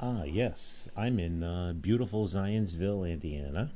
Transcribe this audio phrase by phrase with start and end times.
[0.00, 0.88] Ah, yes.
[0.96, 3.72] I'm in uh, beautiful Zionsville, Indiana.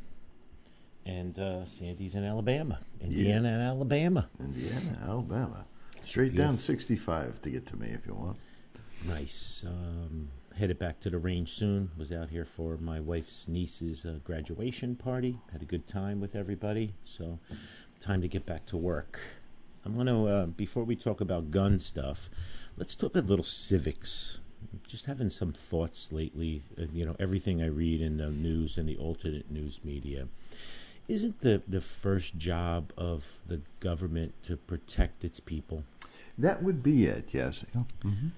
[1.06, 2.80] And uh, Sandy's in Alabama.
[3.00, 4.28] Indiana and Alabama.
[4.38, 5.64] Indiana, Alabama.
[6.04, 8.36] Straight down 65 to get to me if you want.
[9.06, 9.64] Nice.
[9.66, 10.28] Um,
[10.58, 11.90] headed back to the range soon.
[11.96, 15.38] Was out here for my wife's niece's uh, graduation party.
[15.52, 16.94] Had a good time with everybody.
[17.02, 17.38] So,
[18.00, 19.20] time to get back to work.
[19.84, 22.28] I'm going to, uh, before we talk about gun stuff,
[22.76, 24.39] let's talk a little civics.
[24.86, 28.88] Just having some thoughts lately, uh, you know, everything I read in the news and
[28.88, 30.28] the alternate news media.
[31.08, 35.84] Isn't the, the first job of the government to protect its people?
[36.38, 37.64] That would be it, yes.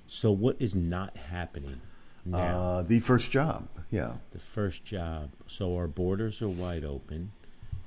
[0.07, 1.81] So, what is not happening
[2.25, 2.39] now?
[2.39, 4.15] Uh, the first job, yeah.
[4.33, 5.31] the first job.
[5.47, 7.33] So our borders are wide open.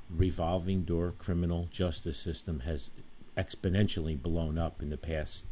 [0.10, 2.92] Revolving door criminal justice system has
[3.38, 5.46] exponentially blown up in the past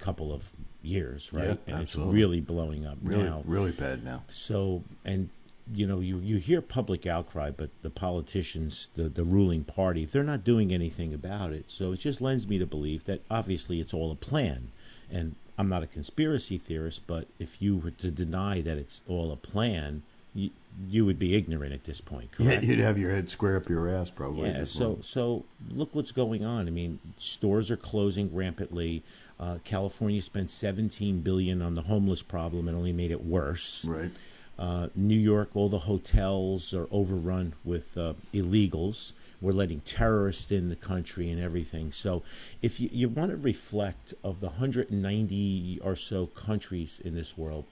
[0.00, 0.50] couple of
[0.82, 1.44] years, right?
[1.66, 2.10] Yeah, and absolutely.
[2.12, 3.42] it's really blowing up Really, now.
[3.46, 4.24] really bad now.
[4.28, 5.28] So and
[5.72, 10.22] you know you you hear public outcry, but the politicians, the the ruling party, they're
[10.24, 11.64] not doing anything about it.
[11.70, 14.70] So it just lends me to believe that obviously it's all a plan.
[15.12, 19.30] And I'm not a conspiracy theorist, but if you were to deny that it's all
[19.32, 20.02] a plan,
[20.34, 20.50] you,
[20.88, 23.88] you would be ignorant at this point, Yeah, you'd have your head square up your
[23.88, 24.48] ass probably.
[24.48, 26.66] Yeah, so so look what's going on.
[26.68, 29.02] I mean, stores are closing rampantly.
[29.40, 33.86] Uh, California spent 17 billion on the homeless problem and only made it worse.
[33.86, 34.10] Right.
[34.58, 39.12] Uh, New York, all the hotels are overrun with uh, illegals.
[39.40, 41.92] We're letting terrorists in the country and everything.
[41.92, 42.22] So,
[42.60, 47.64] if you, you want to reflect of the 190 or so countries in this world,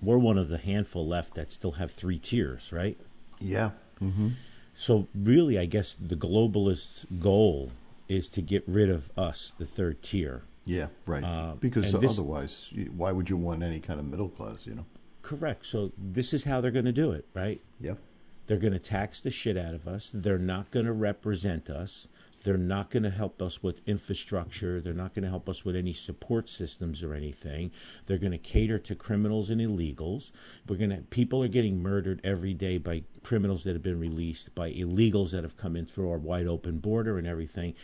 [0.00, 2.96] we're one of the handful left that still have three tiers, right?
[3.38, 3.72] Yeah.
[4.00, 4.28] Mm-hmm.
[4.74, 7.72] So, really, I guess the globalist goal
[8.08, 10.44] is to get rid of us, the third tier.
[10.68, 11.24] Yeah, right.
[11.24, 14.86] Uh, because this- otherwise, why would you want any kind of middle class, you know?
[15.22, 15.66] Correct.
[15.66, 17.60] So, this is how they're going to do it, right?
[17.80, 17.98] Yep.
[18.46, 20.10] They're going to tax the shit out of us.
[20.12, 22.08] They're not going to represent us.
[22.44, 24.80] They're not going to help us with infrastructure.
[24.80, 27.72] They're not going to help us with any support systems or anything.
[28.06, 30.30] They're going to cater to criminals and illegals.
[30.66, 34.54] We're going to people are getting murdered every day by criminals that have been released,
[34.54, 37.74] by illegals that have come in through our wide open border and everything.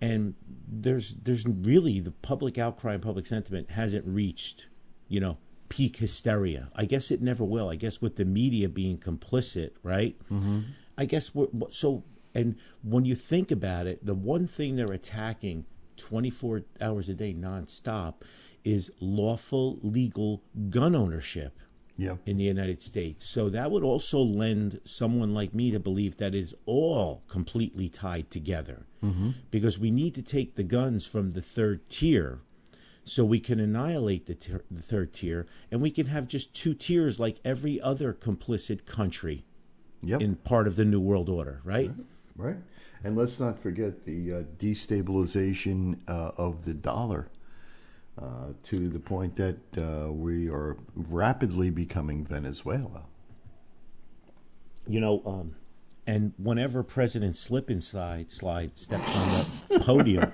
[0.00, 0.34] And
[0.66, 4.66] there's there's really the public outcry and public sentiment hasn't reached,
[5.08, 5.38] you know,
[5.68, 6.70] peak hysteria.
[6.74, 7.68] I guess it never will.
[7.68, 10.16] I guess with the media being complicit, right?
[10.30, 10.60] Mm-hmm.
[10.96, 12.04] I guess we're, so.
[12.32, 15.66] And when you think about it, the one thing they're attacking
[15.96, 18.22] 24 hours a day nonstop
[18.64, 21.58] is lawful, legal gun ownership
[22.00, 22.18] Yep.
[22.26, 23.26] in the United States.
[23.26, 28.30] So that would also lend someone like me to believe that it's all completely tied
[28.30, 28.86] together.
[29.04, 29.30] Mm-hmm.
[29.50, 32.40] Because we need to take the guns from the third tier
[33.04, 36.74] so we can annihilate the, tier, the third tier and we can have just two
[36.74, 39.44] tiers like every other complicit country
[40.02, 40.22] Yep.
[40.22, 41.90] in part of the New World Order, right?
[42.34, 42.56] Right.
[43.04, 47.28] And let's not forget the uh, destabilization uh, of the dollar
[48.20, 53.04] uh, to the point that uh, we are rapidly becoming Venezuela.
[54.86, 55.54] You know, um,
[56.06, 59.28] and whenever President Slip Inside Slide steps on
[59.78, 60.32] the podium,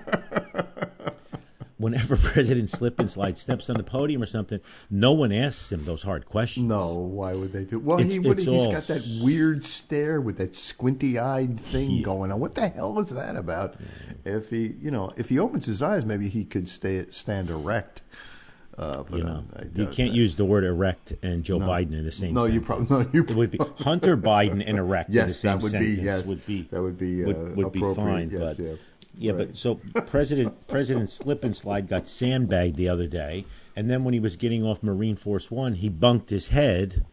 [1.77, 5.85] whenever President Slip and Slide steps on the podium or something, no one asks him
[5.85, 6.65] those hard questions.
[6.67, 7.79] No, why would they do?
[7.79, 11.91] Well, It's- he would, it's he's all- got that weird stare with that squinty-eyed thing
[11.91, 12.03] Yeah.
[12.03, 12.39] going on.
[12.39, 13.75] What the hell is that about?
[14.25, 18.01] If he, you know, if he opens his eyes, maybe he could stay stand erect.
[18.77, 20.15] Uh, but You uh, know, I you can't that.
[20.15, 22.35] use the word erect and Joe Biden in the same.
[22.35, 22.87] No, you sentence.
[22.89, 25.09] probably no, you It would be Hunter Biden and erect.
[25.09, 26.25] in the Yes, same that would be yes.
[26.27, 27.95] Would be that would be uh, would, would be appropriate.
[28.05, 28.29] fine.
[28.29, 28.73] yes, but yeah.
[29.17, 29.47] Yeah, Right.
[29.47, 29.75] but so
[30.07, 34.35] President President Slip and Slide got sandbagged the other day, and then when he was
[34.35, 37.05] getting off Marine Force One, he bunked his head.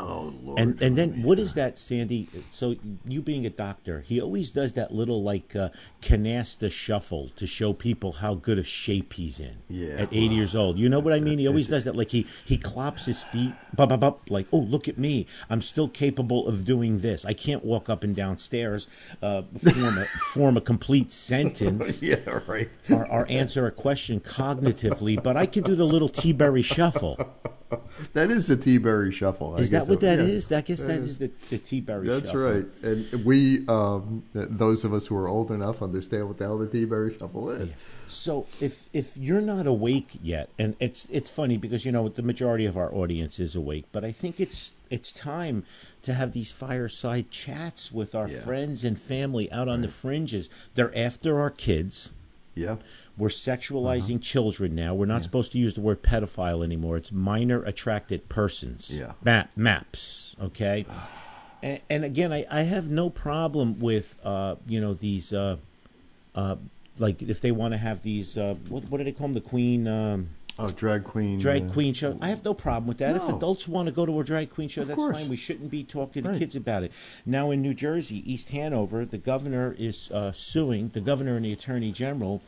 [0.00, 0.60] Oh Lord.
[0.60, 2.28] And and then what is that, Sandy?
[2.50, 7.46] So you being a doctor, he always does that little like uh, canasta shuffle to
[7.46, 9.56] show people how good a shape he's in.
[9.68, 11.38] Yeah, At 80 well, years old, you know what I mean.
[11.40, 11.96] He always does that.
[11.96, 15.62] Like he he claps his feet, bop, bop, bop, like oh look at me, I'm
[15.62, 17.24] still capable of doing this.
[17.24, 18.86] I can't walk up and down stairs,
[19.20, 22.68] uh, form a form a complete sentence yeah, right.
[22.88, 27.18] or, or answer a question cognitively, but I can do the little T-berry shuffle.
[28.12, 29.56] that is the T-Berry Shuffle.
[29.56, 30.24] I Is that what that yeah.
[30.24, 30.52] is?
[30.52, 32.20] I guess that is the, the T-Berry shuffle.
[32.20, 32.52] That's Shuffle.
[32.52, 32.66] right.
[32.82, 36.66] And we, um, those of us who are old enough, understand what the hell the
[36.66, 37.70] T-Berry Shuffle is.
[38.06, 42.22] So if if you're not awake yet, and it's it's funny because you know the
[42.22, 45.64] majority of our audience is awake, but I think it's it's time
[46.02, 48.40] to have these fireside chats with our Yeah.
[48.40, 50.48] friends and family out on the fringes.
[50.74, 52.10] They're after our kids.
[52.58, 52.76] Yeah.
[53.16, 54.94] We're sexualizing children now.
[54.94, 56.96] We're not supposed to use the word pedophile anymore.
[56.96, 58.90] It's minor attracted persons.
[58.96, 59.12] Yeah.
[59.24, 60.36] Map, maps.
[60.40, 60.86] Okay.
[61.62, 65.56] and, and again, I, I have no problem with uh, you know these uh,
[66.34, 66.56] uh,
[66.98, 69.40] like if they want to have these uh, what what do they call them the
[69.40, 71.38] queen um, Oh, drag queen.
[71.38, 72.18] drag queen show.
[72.20, 73.14] I have no problem with that.
[73.14, 75.16] If adults want to go to a drag queen show, that's course.
[75.16, 75.28] fine.
[75.28, 76.90] We shouldn't be talking to kids about it.
[77.24, 80.90] Now in New Jersey, East Hanover, the governor is uh, suing.
[80.94, 82.42] The governor and the attorney general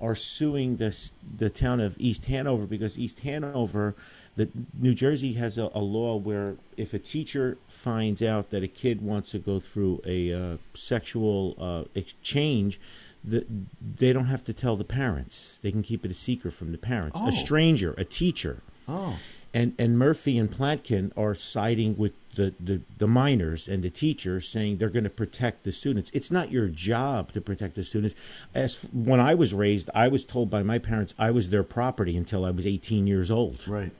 [0.00, 0.96] are suing the
[1.36, 3.94] the town of East Hanover because East Hanover,
[4.34, 8.68] the New Jersey has a, a law where if a teacher finds out that a
[8.68, 12.80] kid wants to go through a uh, sexual uh, exchange.
[13.26, 13.46] The,
[13.80, 15.58] they don't have to tell the parents.
[15.62, 17.18] They can keep it a secret from the parents.
[17.22, 17.28] Oh.
[17.28, 19.18] A stranger, a teacher, Oh,
[19.54, 24.46] and and Murphy and Platkin are siding with the, the, the minors and the teachers,
[24.48, 26.10] saying they're going to protect the students.
[26.12, 28.14] It's not your job to protect the students.
[28.54, 32.16] As when I was raised, I was told by my parents I was their property
[32.16, 33.66] until I was 18 years old.
[33.66, 33.92] right.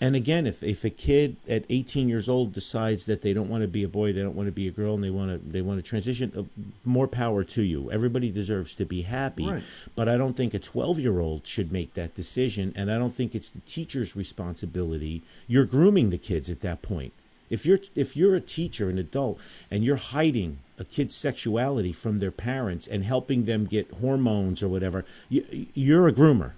[0.00, 3.62] And again, if, if a kid at 18 years old decides that they don't want
[3.62, 5.50] to be a boy, they don't want to be a girl, and they want to
[5.50, 6.44] they want to transition, uh,
[6.84, 7.90] more power to you.
[7.90, 9.62] Everybody deserves to be happy, Right.
[9.96, 13.12] but I don't think a 12 year old should make that decision, and I don't
[13.12, 15.22] think it's the teacher's responsibility.
[15.46, 17.12] You're grooming the kids at that point.
[17.50, 19.38] If you're if you're a teacher, an adult,
[19.70, 24.68] and you're hiding a kid's sexuality from their parents and helping them get hormones or
[24.68, 26.52] whatever, you, you're a groomer.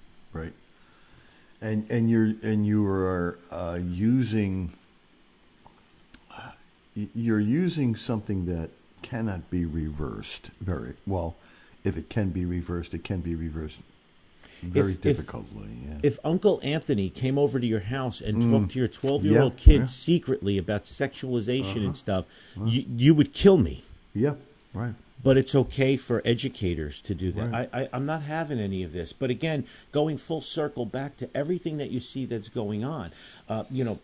[1.63, 4.73] And and you're and you are uh, using
[7.15, 8.71] you're using something that
[9.03, 11.37] cannot be reversed very well.
[11.85, 13.79] If it can be reversed, it can be reversed
[14.63, 15.69] very If- if- difficultly.
[15.89, 15.99] yeah.
[16.03, 19.57] If Uncle Anthony came over to your house and talked to your 12 year old
[19.57, 19.67] Mm.
[19.67, 19.77] Yeah.
[19.79, 19.87] Uh-huh.
[19.87, 22.27] secretly about sexualization and stuff,
[22.67, 23.85] you, you would kill me.
[24.15, 24.35] yeah.
[24.75, 24.95] Right.
[25.23, 27.51] But it's okay for educators to do that.
[27.51, 27.69] Right.
[27.73, 29.13] I, I, I'm not having any of this.
[29.13, 33.11] But again, going full circle back to everything that you see that's going on,
[33.49, 33.99] uh, you know,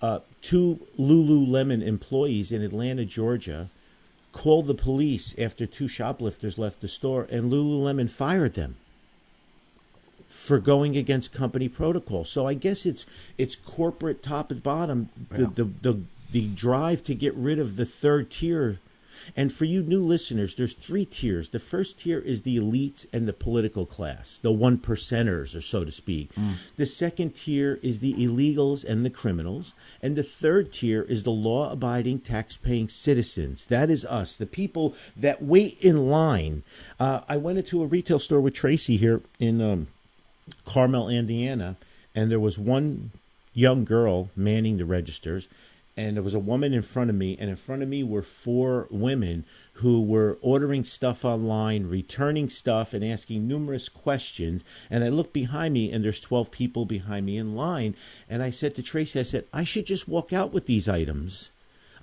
[0.00, 3.70] uh, two Lululemon employees in Atlanta, Georgia,
[4.32, 8.76] called the police after two shoplifters left the store, and Lululemon fired them
[10.28, 12.24] for going against company protocol.
[12.24, 13.04] So I guess it's
[13.36, 15.48] it's corporate top and bottom the, Yeah.
[15.54, 16.00] the the
[16.32, 18.78] the drive to get rid of the third tier.
[19.36, 21.50] And for you new listeners, there's three tiers.
[21.50, 25.84] The first tier is the elites and the political class, the one percenters, or so
[25.84, 26.30] to speak.
[26.76, 29.74] The second tier is the illegals and the criminals.
[30.02, 33.66] And the third tier is the law abiding, tax paying citizens.
[33.66, 36.62] That is us, the people that wait in line.
[36.98, 39.88] Uh, I went into a retail store with Tracy here in um,
[40.64, 41.76] Carmel, Indiana,
[42.14, 43.10] and there was one
[43.54, 45.48] young girl manning the registers,
[45.96, 48.22] and there was a woman in front of me, and in front of me were
[48.22, 49.44] four women
[49.74, 54.64] who were ordering stuff online, returning stuff, and asking numerous questions.
[54.90, 57.94] And I looked behind me, and there's 12 people behind me in line,
[58.28, 61.51] and I said to Tracy, I said, I should just walk out with these items.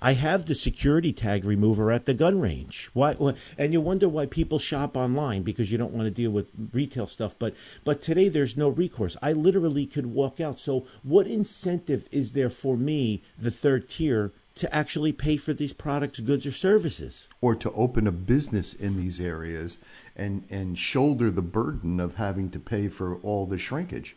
[0.02, 2.90] I have the security tag remover at the gun range.
[2.94, 3.16] Why?
[3.58, 7.06] And you wonder why people shop online because you don't want to deal with retail
[7.06, 7.34] stuff.
[7.38, 7.54] But
[7.84, 9.16] but today there's no recourse.
[9.20, 10.58] I literally could walk out.
[10.58, 15.72] So what incentive is there for me, the third tier, to actually pay for these
[15.72, 17.28] products, goods, or services?
[17.40, 19.78] Or to open a business in these areas
[20.16, 24.16] and and shoulder the burden of having to pay for all the shrinkage.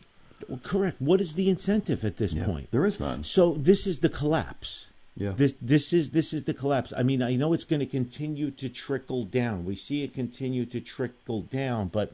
[0.62, 1.00] Correct.
[1.00, 2.70] What is the incentive at this Yeah, point?
[2.70, 3.22] there is none.
[3.24, 4.86] So this is the collapse.
[5.16, 5.32] Yeah.
[5.36, 6.92] This this is this is the collapse.
[6.96, 9.64] I mean, I know it's going to continue to trickle down.
[9.64, 12.12] We see it continue to trickle down, but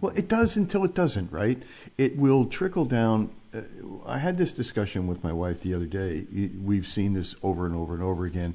[0.00, 1.62] Well, it does until it doesn't, right?
[1.98, 3.30] It will trickle down.
[3.52, 3.60] Uh,
[4.06, 6.26] I had this discussion with my wife the other day.
[6.62, 8.54] We've seen this over and over and over again.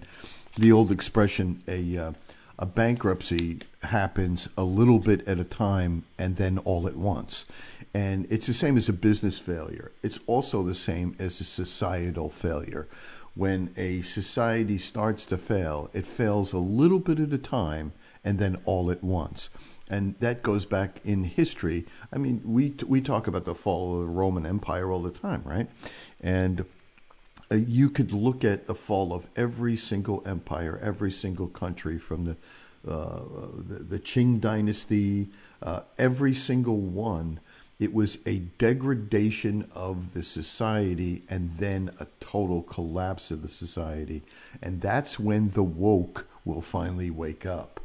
[0.57, 2.11] The old expression, a uh,
[2.59, 7.45] a bankruptcy happens a little bit at a time and then all at once.
[7.93, 9.91] And it's the same as a business failure.
[10.01, 12.87] It's also the same as a societal failure.
[13.35, 18.39] When a society starts to fail, it fails a little bit at a time and
[18.39, 19.49] then all at once
[19.89, 21.85] and that goes back in history.
[22.11, 25.43] I mean, we we talk about the fall of the Roman Empire all the time,
[25.45, 25.69] right?
[26.21, 26.65] And
[27.51, 32.25] uh, you could look at the fall of every single empire, every single country, from
[32.25, 32.35] the
[32.87, 33.21] uh,
[33.55, 35.29] the, the Qing dynasty,
[35.61, 37.39] uh, every single one
[37.79, 44.21] It was a degradation of the society and then a total collapse of the society.
[44.61, 47.79] And that's when the woke will finally wake up.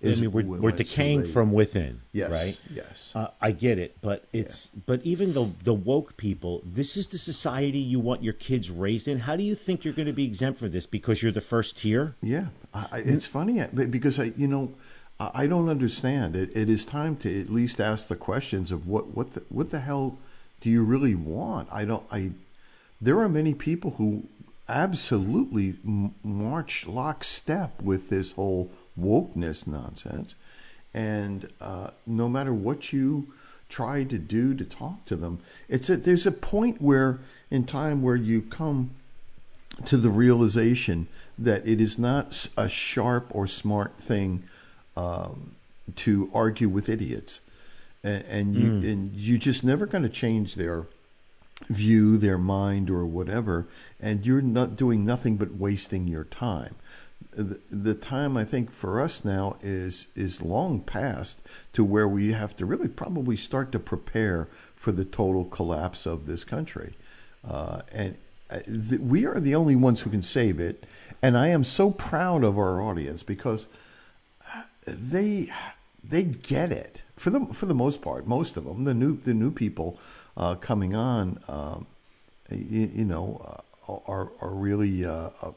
[0.00, 2.60] I mean, we're, we're decaying from within, Yes, right?
[2.72, 3.12] yes.
[3.16, 7.18] Uh, I get it, but it's but even the the woke people, this is the
[7.18, 9.18] society you want your kids raised in.
[9.20, 11.78] How do you think you're going to be exempt from this because you're the first
[11.78, 12.14] tier?
[12.22, 14.72] Yeah, I, I- it's funny because I, you know,
[15.20, 16.36] I, don't understand.
[16.36, 19.70] It, it is time to at least ask the questions of what what the, what
[19.70, 20.16] the hell
[20.60, 21.68] do you really want?
[21.72, 22.04] I don't.
[22.10, 22.32] I
[23.00, 24.24] there are many people who
[24.68, 25.74] absolutely
[26.22, 30.36] march lockstep with this whole wokeness nonsense,
[30.94, 33.32] and uh, no matter what you
[33.68, 37.18] try to do to talk to them, it's a, there's a point where
[37.50, 38.90] in time where you come
[39.84, 44.44] to the realization that it is not a sharp or smart thing
[44.98, 45.52] um,
[45.94, 47.40] to argue with idiots,
[48.02, 50.86] and, and you and you just never going to change their
[51.68, 53.66] view, their mind, or whatever,
[54.00, 56.74] and you're not doing nothing but wasting your time.
[57.32, 61.38] The, the time I think for us now is is long past
[61.74, 66.26] to where we have to really probably start to prepare for the total collapse of
[66.26, 66.94] this country,
[67.48, 68.16] uh, and
[68.50, 70.84] uh, th- we are the only ones who can save it.
[71.20, 73.66] And I am so proud of our audience because
[74.96, 75.50] they
[76.02, 78.26] they get it for the for the most part.
[78.26, 79.98] Most of them, the new the new people
[80.36, 81.86] uh, coming on, um,
[82.50, 85.52] you, you know, uh, are are really uh, uh,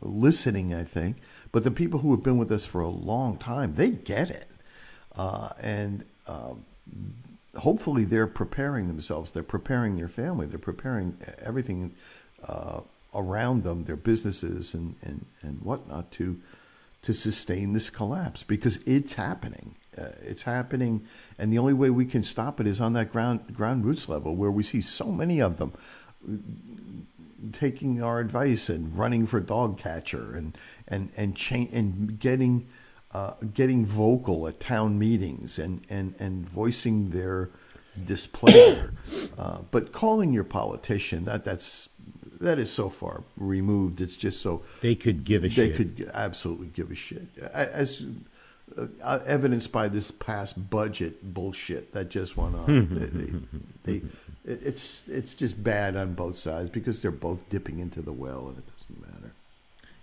[0.00, 0.74] listening.
[0.74, 1.16] I think,
[1.52, 4.48] but the people who have been with us for a long time, they get it,
[5.16, 6.04] uh, and.
[6.26, 6.64] Um,
[7.56, 11.92] hopefully they're preparing themselves they're preparing their family they're preparing everything
[12.46, 12.80] uh,
[13.12, 16.38] around them their businesses and, and, and whatnot to
[17.02, 19.76] to sustain this collapse because it's happening.
[19.96, 21.06] Uh, it's happening
[21.38, 24.36] and the only way we can stop it is on that ground ground roots level
[24.36, 25.72] where we see so many of them
[27.52, 32.66] taking our advice and running for dog catcher and and and cha- and getting
[33.12, 37.50] uh, getting vocal at town meetings and and and voicing their
[38.04, 38.94] displeasure,
[39.38, 41.88] uh, but calling your politician that that's
[42.40, 44.00] that is so far removed.
[44.00, 45.72] It's just so They could give a shit.
[45.72, 45.96] they shit.
[45.96, 48.02] could absolutely give a shit as
[49.04, 52.88] uh, evidenced by this past budget bullshit that just went on.
[53.84, 54.06] they, they, they,
[54.44, 58.58] it's it's just bad on both sides because they're both dipping into the well, and
[58.58, 59.32] it doesn't matter.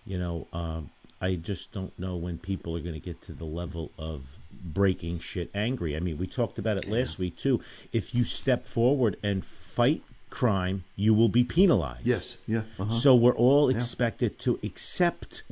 [0.06, 0.90] You know, um,
[1.20, 5.20] I just don't know when people are going to get to the level of breaking
[5.20, 5.96] shit angry.
[5.96, 7.62] I mean, we talked about it last week too.
[7.92, 12.06] If you step forward and fight crime, you will be penalized.
[12.06, 12.92] Yes, yeah, uh-huh.
[12.92, 15.44] So we're all expected to accept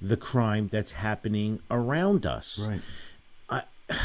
[0.00, 2.68] the crime that's happening around us.
[2.68, 2.80] right.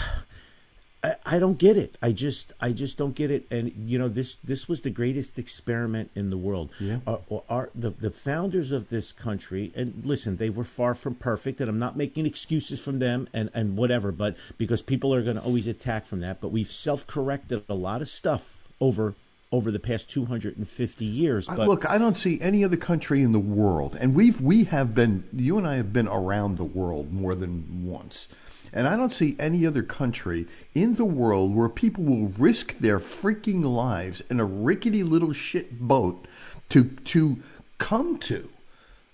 [1.05, 1.97] I, I don't get it.
[2.01, 3.45] I just I just don't get it.
[3.51, 6.71] And you know this this was the greatest experiment in the world.
[6.79, 6.99] Yeah.
[7.05, 11.61] Our, our, the the founders of this country and listen, they were far from perfect,
[11.61, 15.35] and I'm not making excuses from them and and whatever, but because people are going
[15.35, 16.41] to always attack from that.
[16.41, 19.13] But we've self corrected a lot of stuff over
[19.55, 21.47] over the past 250 years.
[21.47, 24.93] But Look, I don't see any other country in the world, and we've we have
[24.93, 28.27] been you and I have been around the world more than once,
[28.73, 32.99] and I don't see any other country in the world where people will risk their
[32.99, 36.27] freaking lives in a rickety little shit boat
[36.69, 37.37] to to
[37.77, 38.49] come to.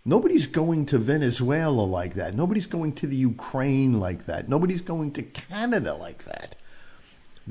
[0.03, 2.35] Nobody's going to Venezuela like that.
[2.35, 4.49] Nobody's going to the Ukraine like that.
[4.49, 6.55] Nobody's going to Canada like that.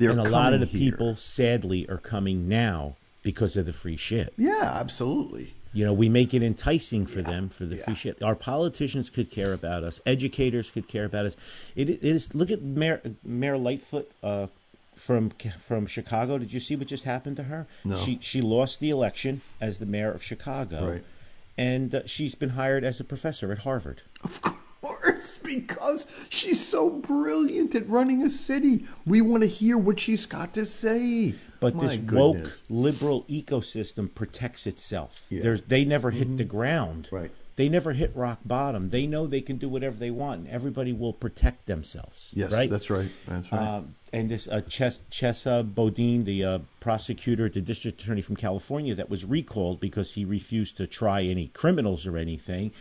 [0.01, 0.91] They're and a lot of the here.
[0.91, 4.33] people, sadly, are coming now because of the free shit.
[4.37, 5.53] Yeah, absolutely.
[5.73, 8.21] You know, we make it enticing for them for the free shit.
[8.21, 10.01] Our politicians could care about us.
[10.05, 11.37] Educators could care about us.
[11.77, 12.35] It, it is.
[12.35, 14.47] Look at Mayor Mayor Lightfoot uh,
[14.95, 16.37] from from Chicago.
[16.37, 17.67] Did you see what just happened to her?
[17.85, 17.95] No.
[17.95, 21.03] She she lost the election as the mayor of Chicago, Right.
[21.57, 24.01] and uh, she's been hired as a professor at Harvard.
[24.25, 24.55] Of course,
[25.43, 28.85] because she's so brilliant at running a city.
[29.05, 31.35] We want to hear what she's got to say.
[31.59, 32.15] But My this goodness.
[32.17, 35.25] woke liberal ecosystem protects itself.
[35.29, 35.37] Yeah.
[35.37, 35.43] Mm-hmm.
[35.43, 37.09] There's they never hit the ground.
[37.11, 37.31] Right.
[37.57, 38.89] They never hit rock bottom.
[38.89, 42.31] They know they can do whatever they want, and everybody will protect themselves.
[42.33, 42.69] Yes, right.
[42.69, 43.11] that's right.
[43.27, 43.61] That's right.
[43.61, 48.95] Um, and this uh, Ches- Chesa Boudin, the uh, prosecutor, the district attorney from California,
[48.95, 52.71] that was recalled because he refused to try any criminals or anything.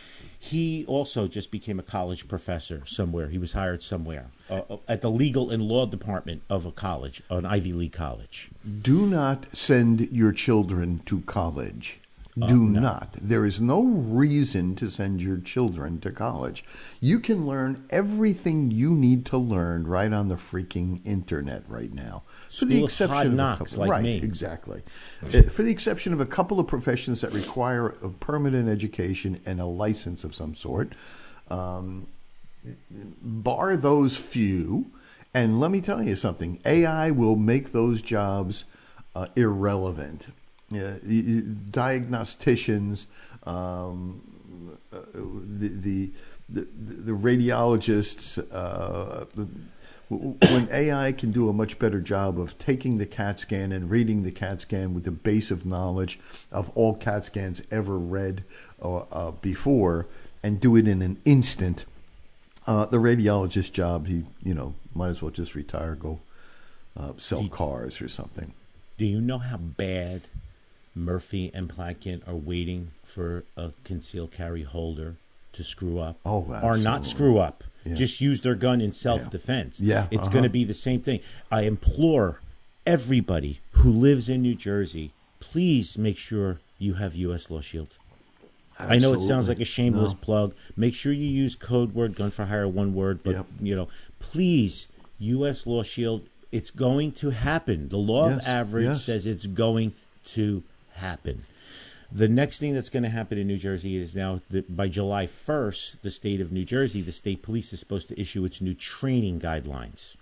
[0.42, 3.28] He also just became a college professor somewhere.
[3.28, 7.23] He was hired somewhere uh, uh, at the legal and law department of a college,
[7.28, 8.49] an Ivy League college.
[8.80, 12.00] Do not send your children to college.
[12.39, 13.17] Do not.
[13.21, 16.65] There is no reason to send your children to college.
[17.01, 22.23] You can learn everything you need to learn right on the freaking internet right now.
[22.51, 24.19] For exception of knocks, like right, me.
[24.19, 24.83] exactly.
[25.25, 29.61] Uh, For the exception of a couple of professions that require a permanent education and
[29.61, 30.93] a license of some sort,
[31.51, 32.07] um,
[33.23, 34.87] bar those few,
[35.35, 38.65] and let me tell you something: AI will make those jobs
[39.17, 40.29] uh, irrelevant.
[40.71, 43.07] Yeah, y- y- diagnosticians,
[43.45, 44.23] um,
[44.93, 46.11] uh, the, the
[46.49, 48.39] the the radiologists.
[48.53, 49.25] Uh,
[50.11, 54.25] when AI can do a much better job of taking the CAT scan and reading
[54.25, 56.19] the CAT scan with the base of knowledge
[56.50, 58.43] of all CAT scans ever read
[58.83, 60.07] uh, uh, before,
[60.43, 61.85] and do it in an instant,
[62.67, 66.19] uh, the radiologist job, he you know might as well just retire, go
[66.97, 68.53] uh, sell cars or something.
[68.99, 70.23] Do you know how bad
[70.94, 75.16] Murphy and Platkin are waiting for a concealed carry holder
[75.52, 76.16] to screw up?
[76.25, 77.64] Oh, Or not screw up.
[77.85, 77.94] Yeah.
[77.94, 79.80] Just use their gun in self defense.
[79.80, 80.32] Yeah, It's uh-huh.
[80.32, 81.20] going to be the same thing.
[81.50, 82.40] I implore
[82.87, 87.50] everybody who lives in New Jersey, please make sure you have U.S.
[87.50, 87.88] Law Shield.
[88.78, 90.18] I know it sounds like a shameless No.
[90.23, 90.54] plug.
[90.76, 93.47] Make sure you use code word gun for hire one word, but Yep.
[93.61, 93.88] you know,
[94.20, 95.66] please U.S.
[95.66, 96.23] Law Shield.
[96.50, 97.88] It's going to happen.
[97.90, 99.04] The law of average yes.
[99.04, 99.92] says it's going
[100.26, 100.62] to
[101.00, 101.42] happen.
[102.12, 105.26] The next thing that's going to happen in New Jersey is now that by July
[105.26, 108.75] 1st, the state of New Jersey, the state police is supposed to issue its new
[108.75, 110.16] training guidelines.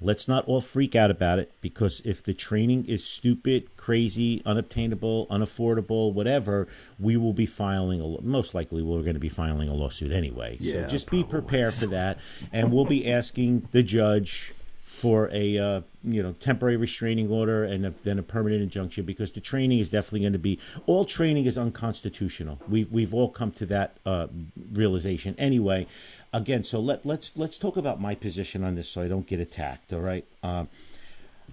[0.00, 5.26] Let's not all freak out about it because if the training is stupid, crazy, unobtainable,
[5.28, 9.74] unaffordable, whatever, we will be filing a most likely we're going to be filing a
[9.74, 10.56] lawsuit anyway.
[10.60, 12.18] Yeah, so just be prepared for that
[12.52, 14.52] and we'll be asking the judge
[14.94, 19.32] for a uh, you know temporary restraining order and a, then a permanent injunction because
[19.32, 22.60] the training is definitely going to be all training is unconstitutional.
[22.68, 24.28] We've we've all come to that uh,
[24.72, 25.88] realization anyway.
[26.32, 29.40] Again, so let let's let's talk about my position on this so I don't get
[29.40, 29.92] attacked.
[29.92, 30.68] All right, um,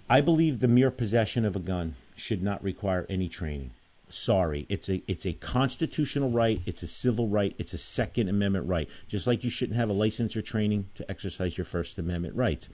[0.07, 3.71] I believe the mere possession of a gun should not require any training.
[4.07, 8.67] Sorry, it's a it's a constitutional right, it's a civil right, it's a Second Amendment
[8.67, 8.87] right.
[9.07, 12.69] Just like you shouldn't have a license or training to exercise your First Amendment rights.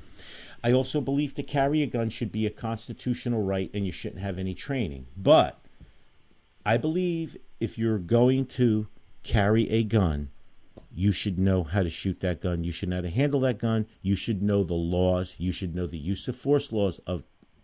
[0.63, 4.22] I also believe to carry a gun should be a constitutional right and you shouldn't
[4.22, 5.08] have any training.
[5.15, 5.60] But
[6.65, 8.88] I believe if you're going to
[9.24, 10.30] carry a gun,
[10.93, 12.63] you should know how to shoot that gun.
[12.63, 13.86] You should know how to handle that gun.
[14.02, 15.36] You should know the laws.
[15.38, 17.24] You should know the use of force laws of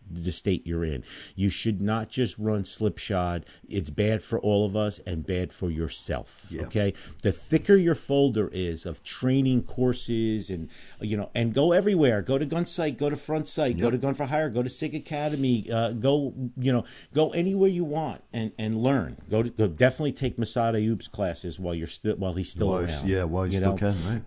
[0.10, 1.04] the state you're in.
[1.36, 3.46] You should not just run slipshod.
[3.68, 6.46] It's bad for all of us and bad for yourself.
[6.50, 6.64] Yeah.
[6.64, 6.94] Okay?
[7.22, 10.70] The thicker your folder is of training courses and
[11.02, 12.22] you know, and go everywhere.
[12.22, 14.96] Go to Gunsite, go to Front Sight, go to Gun for Hire, go to SIG
[14.96, 19.18] Academy, uh, go you know, go anywhere you want and and learn.
[19.30, 22.86] Go to go definitely take Massad Ayoob's classes while you're still while he's still While-
[22.86, 23.08] around.
[23.08, 23.78] yeah, while you, still know?
[23.78, 24.22] can, right?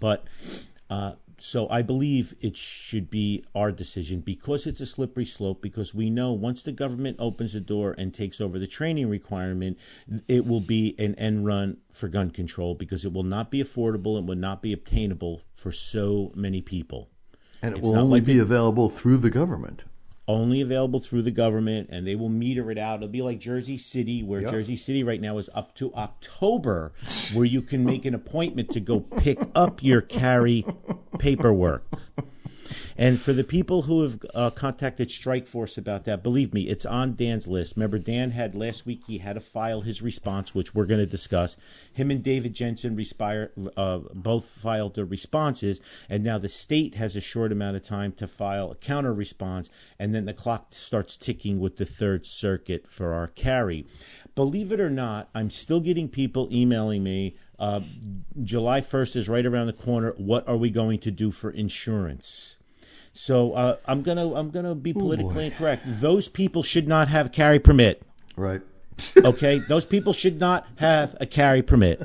[0.00, 0.24] But
[0.90, 5.60] uh, so I believe it should be our decision because it's a slippery slope.
[5.60, 9.76] Because we know once the government opens the door and takes over the training requirement,
[10.28, 14.16] it will be an end run for gun control because it will not be affordable
[14.16, 17.08] and will not be obtainable for so many people.
[17.60, 19.82] And it It's will only like be available through the government.
[20.28, 22.96] Only available through the government and they will meter it out.
[22.96, 24.50] It'll be like Jersey City, where Yep.
[24.50, 26.92] Jersey City right now is up to October,
[27.32, 30.64] where you can make an appointment to go pick up your carry
[31.18, 31.84] paperwork.
[32.96, 36.84] And for the people who have uh, contacted Strike Force about that, believe me, it's
[36.84, 37.76] on Dan's list.
[37.76, 41.06] Remember, Dan had last week, he had to file his response, which we're going to
[41.06, 41.56] discuss.
[41.92, 47.16] Him and David Jensen respire, uh, both filed their responses, and now the state has
[47.16, 51.16] a short amount of time to file a counter response, and then the clock starts
[51.16, 53.86] ticking with the Third Circuit for our carry.
[54.34, 57.36] Believe it or not, I'm still getting people emailing me.
[57.58, 57.80] Uh,
[58.42, 60.14] July 1st is right around the corner.
[60.16, 62.56] What are we going to do for insurance?
[63.12, 65.84] So uh, I'm gonna I'm gonna be politically incorrect.
[65.86, 68.02] Those people should not have carry permit.
[68.36, 68.62] Right.
[69.16, 72.02] Okay, those people should not have a carry permit.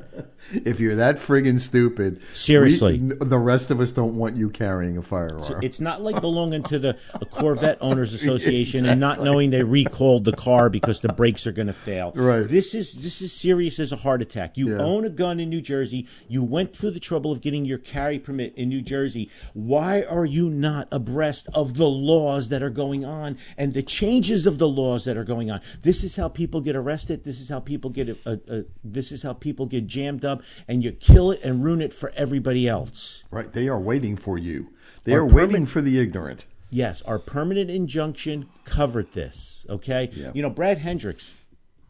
[0.53, 2.99] If you're that friggin' stupid, Seriously.
[2.99, 5.59] we- the rest of us don't want you carrying a firearm.
[5.61, 6.95] It's not like belonging to the
[7.31, 11.67] Corvette Owners Association and not knowing they recalled the car because the brakes are going
[11.67, 12.13] to fail.
[12.15, 12.47] Right.
[12.47, 14.57] This is this is serious as a heart attack.
[14.57, 14.77] You Yeah.
[14.83, 16.07] own a gun in New Jersey.
[16.29, 19.29] You went through the trouble of getting your carry permit in New Jersey.
[19.53, 24.47] Why are you not abreast of the laws that are going on and the changes
[24.47, 25.59] of the laws that are going on?
[25.81, 27.23] This is how people get arrested.
[27.23, 30.41] This is how people get a, a, a this is how people get jammed up
[30.67, 33.23] and you kill it and ruin it for everybody else.
[33.31, 33.51] right.
[33.51, 34.69] They are waiting for you.
[35.03, 36.45] They Our are waiting for the ignorant.
[36.69, 39.65] Yes, our permanent injunction covered this.
[39.69, 40.31] Okay, Yeah.
[40.33, 41.35] you know Brad Hendricks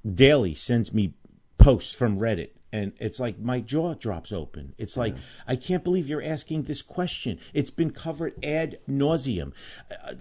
[0.08, 1.13] daily sends me
[1.58, 4.73] posts from Reddit and it's like my jaw drops open.
[4.77, 5.15] It's like
[5.47, 7.39] I can't believe you're asking this question.
[7.53, 9.53] It's been covered ad nauseum.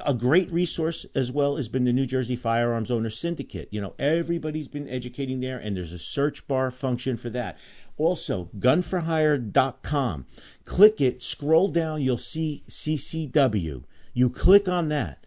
[0.01, 3.69] A, great resource as well has been the New Jersey Firearms Owners Syndicate.
[3.71, 7.59] You know, everybody's been educating there, and there's a search bar function for that.
[7.97, 10.27] Also, gunforhire.com.
[10.65, 13.85] Click it, scroll down, you'll see CCW.
[14.13, 15.26] You click on that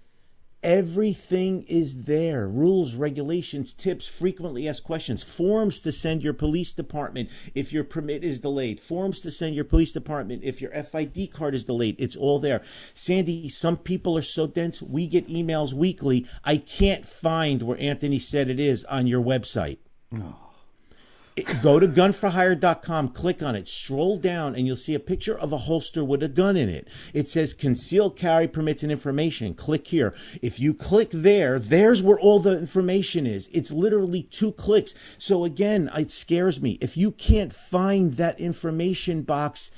[0.62, 7.30] Everything is there rules, regulations, tips, frequently asked questions, forms to send your police department
[7.56, 11.56] if your permit is delayed, forms to send your police department if your FID card
[11.56, 11.96] is delayed.
[11.98, 12.62] It's all there.
[12.94, 16.28] Sandy, some people are so dense, we get emails weekly.
[16.44, 19.78] I can't find where Anthony said it is on your website.
[20.14, 20.49] Oh
[21.62, 25.58] go to gunforhire.com, click on it, stroll down, and you'll see a picture of a
[25.60, 26.88] holster with a gun in it.
[27.14, 29.54] It says concealed carry permits and information.
[29.54, 30.14] Click here.
[30.42, 33.50] If you click there, there's where all the information is.
[33.54, 34.94] It's literally two clicks.
[35.18, 36.78] So again, it scares me.
[36.82, 39.72] If you can't find that information box,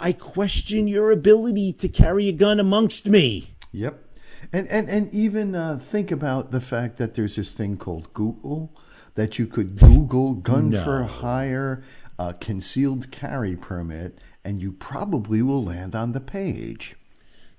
[0.00, 3.54] I question your ability to carry a gun amongst me.
[3.72, 4.04] Yep.
[4.52, 8.72] And, and, and even uh, think about the fact that there's this thing called Google
[9.18, 10.84] that you could Google gun no.
[10.84, 11.82] for hire
[12.20, 16.94] uh, concealed carry permit, and you probably will land on the page.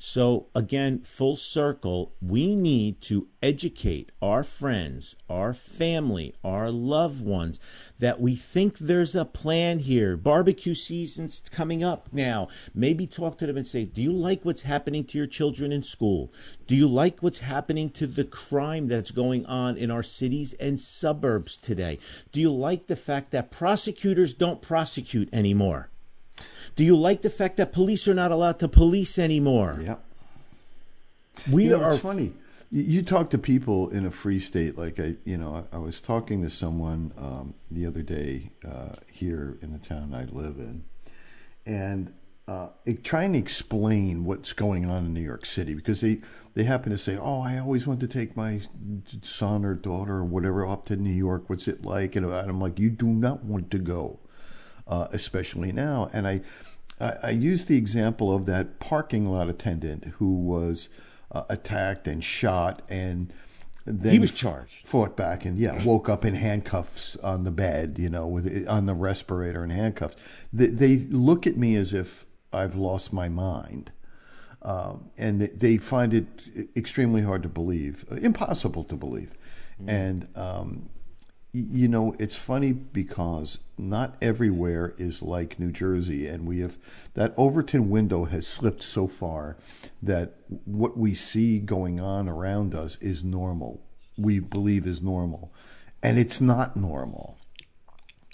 [0.02, 7.60] So, again, full circle, we need to educate our friends, our family, our loved ones
[8.00, 10.16] that we think there's a plan here.
[10.16, 12.48] Barbecue season's coming up now.
[12.74, 15.84] Maybe talk to them and say, Do you like what's happening to your children in
[15.84, 16.32] school?
[16.66, 20.80] Do you like what's happening to the crime that's going on in our cities and
[20.80, 22.00] suburbs today?
[22.32, 25.90] Do you like the fact that prosecutors don't prosecute anymore?
[26.80, 29.82] Do you like the fact that police are not allowed to police anymore?
[29.84, 29.96] Yeah.
[31.52, 32.32] We you know, are it's funny.
[32.72, 36.00] You, talk to people in a free state, like I, you know, I, I was
[36.00, 40.86] talking to someone um, the other day uh, here in the town I live in,
[41.66, 42.14] and
[42.48, 42.70] uh,
[43.04, 46.22] trying to explain what's going on in New York City because they
[46.54, 48.62] they happen to say, "Oh, I always want to take my
[49.22, 51.50] son or daughter or whatever up to New York.
[51.50, 54.20] What's it like?" And I'm like, "You do not want to go,
[54.90, 56.42] uh, especially now." And I
[57.00, 60.90] I, I use the example of that parking lot attendant who was
[61.32, 63.32] uh, attacked and shot and
[63.86, 67.96] then he was charged fought back and yeah woke up in handcuffs on the bed
[67.98, 70.16] you know with on the respirator and handcuffs
[70.52, 73.92] they, they look at me as if i've lost my mind
[74.62, 76.28] um, and they find it
[76.76, 79.38] extremely hard to believe impossible to believe
[79.80, 79.90] mm-hmm.
[79.90, 80.90] and um,
[81.52, 86.78] you know, it's funny because not everywhere is like New Jersey, and we have
[87.16, 89.58] that Overton window has slipped so far
[90.02, 90.36] that
[90.66, 93.82] what we see going on around us is normal.
[94.18, 95.52] We believe is normal,
[96.04, 97.38] and it's not normal.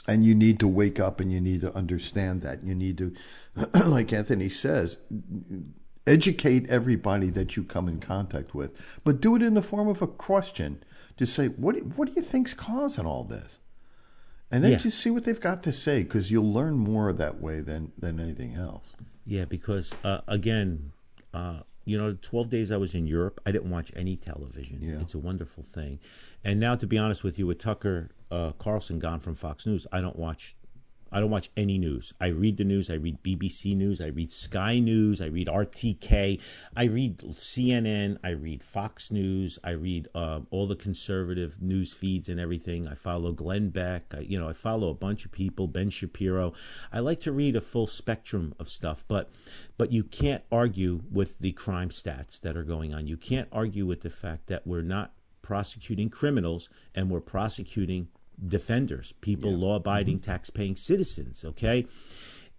[0.07, 2.63] And you need to wake up and you need to understand that.
[2.63, 3.13] You need to,
[3.85, 4.97] like Anthony says,
[6.07, 8.71] educate everybody that you come in contact with,
[9.03, 10.83] but do it in the form of a question
[11.17, 13.59] to say, what, what do you think's causing all this?
[14.51, 14.77] And then yeah.
[14.77, 18.19] just see what they've got to say because you'll learn more that way than, than
[18.19, 18.89] anything else.
[19.25, 20.91] Yeah, because uh, again,
[21.33, 24.79] uh, you know, 12 days I was in Europe, I didn't watch any television.
[24.81, 25.01] Yeah.
[25.01, 25.99] It's a wonderful thing.
[26.43, 29.87] And now, to be honest with you, with Tucker uh, Carlson gone from Fox News,
[29.91, 30.55] I don't watch
[31.11, 32.13] I don't watch any news.
[32.19, 32.89] I read the news.
[32.89, 34.01] I read BBC News.
[34.01, 35.21] I read Sky News.
[35.21, 36.39] I read RTK.
[36.75, 38.17] I read CNN.
[38.23, 39.57] I read Fox News.
[39.63, 42.87] I read uh, all the conservative news feeds and everything.
[42.87, 44.13] I follow Glenn Beck.
[44.15, 45.67] I, you know, I follow a bunch of people.
[45.67, 46.53] Ben Shapiro.
[46.91, 49.31] I like to read a full spectrum of stuff, but
[49.77, 53.07] but you can't argue with the crime stats that are going on.
[53.07, 58.07] You can't argue with the fact that we're not prosecuting criminals and we're prosecuting
[58.45, 59.57] defenders, people, yeah.
[59.57, 60.31] law abiding, mm-hmm.
[60.31, 61.85] tax paying citizens, okay?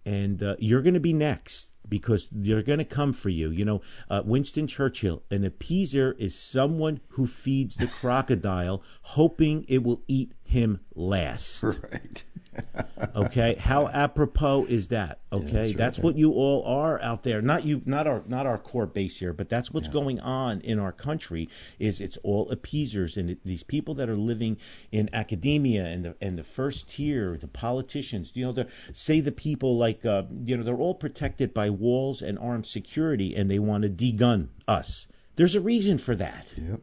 [0.05, 3.49] And uh, you're going to be next because they're going to come for you.
[3.49, 9.83] You know, uh, Winston Churchill, an appeaser is someone who feeds the crocodile, hoping it
[9.83, 11.63] will eat him last.
[11.91, 12.23] Right
[13.15, 15.19] okay, how apropos is that?
[15.31, 17.41] Okay, yeah, that's, that's what you all are out there.
[17.41, 19.93] Not you, not our, not our core base here, but that's what's yeah.
[19.93, 21.49] going on in our country.
[21.79, 24.57] Is it's all appeasers and it, these people that are living
[24.91, 28.31] in academia and the and the first tier, the politicians.
[28.33, 32.21] You know, the, say the people like uh, you know they're all protected by walls
[32.21, 35.07] and armed security, and they want to degun us.
[35.35, 36.47] There's a reason for that.
[36.57, 36.81] Yep.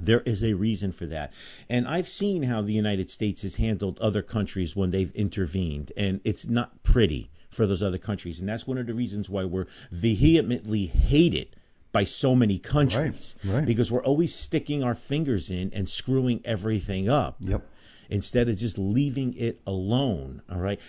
[0.00, 1.32] There is a reason for that.
[1.68, 6.20] And I've seen how the United States has handled other countries when they've intervened, and
[6.24, 8.40] it's not pretty for those other countries.
[8.40, 11.56] And that's one of the reasons why we're vehemently hated
[11.92, 13.66] by so many countries right, right.
[13.66, 17.36] because we're always sticking our fingers in and screwing everything up.
[17.40, 17.66] Yep.
[18.08, 20.42] instead of just leaving it alone.
[20.50, 20.80] All right.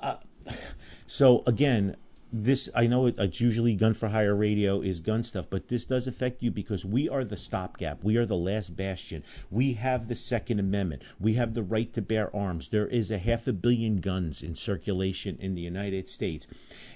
[0.00, 0.16] Uh,
[1.06, 1.96] so again,
[2.32, 5.84] this I know it, it's usually gun for hire radio is gun stuff, but this
[5.84, 8.04] does affect you because we are the stopgap.
[8.04, 9.24] We are the last bastion.
[9.50, 11.02] We have the Second Amendment.
[11.18, 12.68] We have the right to bear arms.
[12.68, 16.46] There is a half a billion guns in circulation in the United States,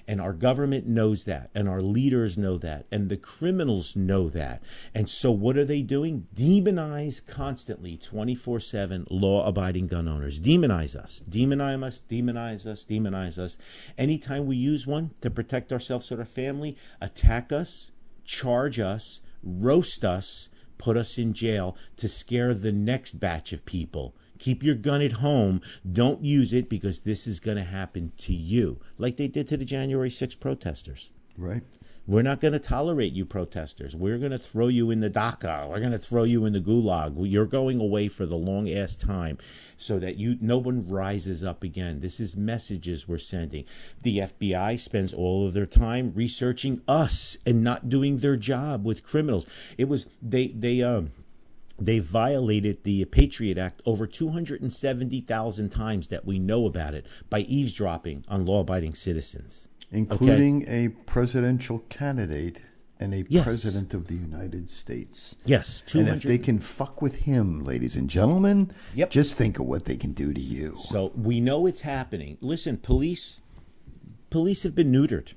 [0.07, 4.61] and our government knows that, and our leaders know that, and the criminals know that.
[4.93, 6.27] And so, what are they doing?
[6.35, 10.39] Demonize constantly, twenty four seven, law abiding gun owners.
[10.39, 13.57] Demonize us, demonize us, demonize us, demonize us.
[13.97, 17.91] Anytime we use one to protect ourselves or our family, attack us,
[18.25, 24.15] charge us, roast us, put us in jail to scare the next batch of people.
[24.39, 25.61] Keep your gun at home.
[25.89, 29.57] Don't use it because this is going to happen to you, like they did to
[29.57, 31.11] the January 6 protesters.
[31.37, 31.63] Right.
[32.05, 33.95] We're not going to tolerate you protesters.
[33.95, 35.69] We're going to throw you in the DACA.
[35.69, 37.15] We're going to throw you in the gulag.
[37.17, 39.37] You're going away for the long ass time
[39.77, 42.01] so that you no one rises up again.
[42.01, 43.63] This is messages we're sending.
[44.01, 49.03] The FBI spends all of their time researching us and not doing their job with
[49.03, 49.45] criminals.
[49.77, 51.11] It was they they um
[51.79, 58.25] they violated the Patriot Act over 270,000 times that we know about it by eavesdropping
[58.27, 59.67] on law abiding citizens.
[59.91, 60.85] Including okay.
[60.85, 62.61] a presidential candidate
[62.99, 63.43] and a yes.
[63.43, 65.35] president of the United States.
[65.45, 66.09] Yes, 200.
[66.09, 69.09] and if they can fuck with him, ladies and gentlemen, yep.
[69.09, 70.75] just think of what they can do to you.
[70.79, 72.37] So we know it's happening.
[72.39, 73.41] Listen, police,
[74.29, 75.33] police have been neutered.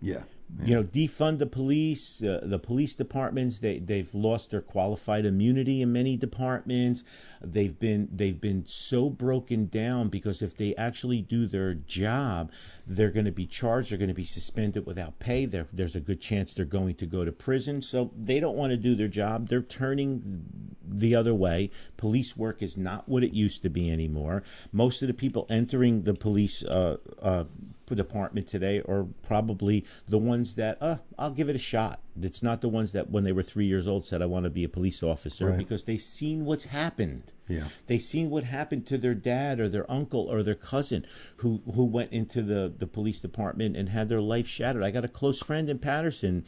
[0.00, 0.22] Yeah.
[0.60, 0.66] Yeah.
[0.66, 3.60] You know, defund the police, uh, the police departments.
[3.60, 7.04] They they've lost their qualified immunity in many departments.
[7.40, 12.50] They've been they've been so broken down because if they actually do their job,
[12.86, 13.90] they're going to be charged.
[13.90, 15.46] They're going to be suspended without pay.
[15.46, 17.80] There, there's a good chance they're going to go to prison.
[17.80, 19.48] So they don't want to do their job.
[19.48, 21.70] They're turning the other way.
[21.96, 24.42] Police work is not what it used to be anymore.
[24.72, 27.44] Most of the people entering the police uh, uh,
[27.86, 32.00] department today are probably the ones that, uh, I'll give it a shot.
[32.20, 34.50] It's not the ones that when they were three years old said, I want to
[34.50, 35.58] be a police officer right.
[35.58, 37.32] because they've seen what's happened.
[37.48, 37.64] Yeah.
[37.86, 41.84] They've seen what happened to their dad or their uncle or their cousin who, who
[41.84, 44.82] went into the, the police department and had their life shattered.
[44.82, 46.44] I got a close friend in Paterson.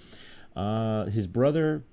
[0.56, 1.84] Uh, his brother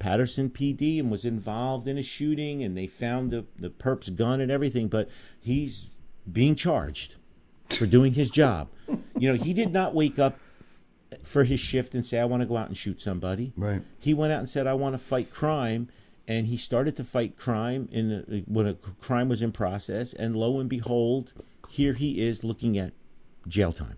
[0.00, 4.40] Paterson PD and was involved in a shooting, and they found the the perp's gun
[4.40, 4.88] and everything.
[4.88, 5.90] But he's
[6.30, 7.16] being charged
[7.72, 8.68] for doing his job.
[9.18, 10.38] You know, he did not wake up
[11.22, 13.82] for his shift and say, "I want to go out and shoot somebody." Right.
[13.98, 15.88] He went out and said, "I want to fight crime."
[16.28, 20.36] And he started to fight crime in the, when a crime was in process, and
[20.36, 21.32] lo and behold,
[21.68, 22.92] here he is looking at
[23.48, 23.96] jail time.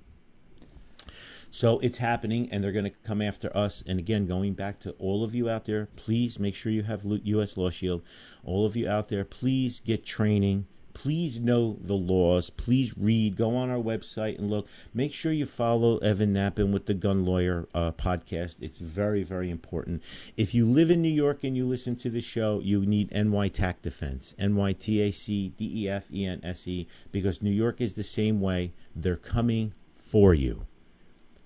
[1.51, 3.85] So it's happening, and they're going to come after us.
[3.87, 7.05] And again, going back to all of you out there, please make sure you have
[7.05, 7.59] U.S.
[7.59, 8.03] Law Shield.
[8.43, 10.67] All of you out there, please get training.
[10.95, 12.51] Please know the laws.
[12.51, 13.37] Please read.
[13.37, 14.67] Go on our website and look.
[14.93, 18.57] Make sure you follow Evan Nappen with the Gun Lawyer uh, podcast.
[18.61, 20.03] It's very, very important.
[20.37, 23.49] If you live in New York and you listen to the show, you need NY
[23.49, 24.35] TAC Defense.
[24.39, 27.81] N Y T A C D E F E N S E, because New York
[27.81, 28.73] is the same way.
[28.95, 30.67] They're coming for you.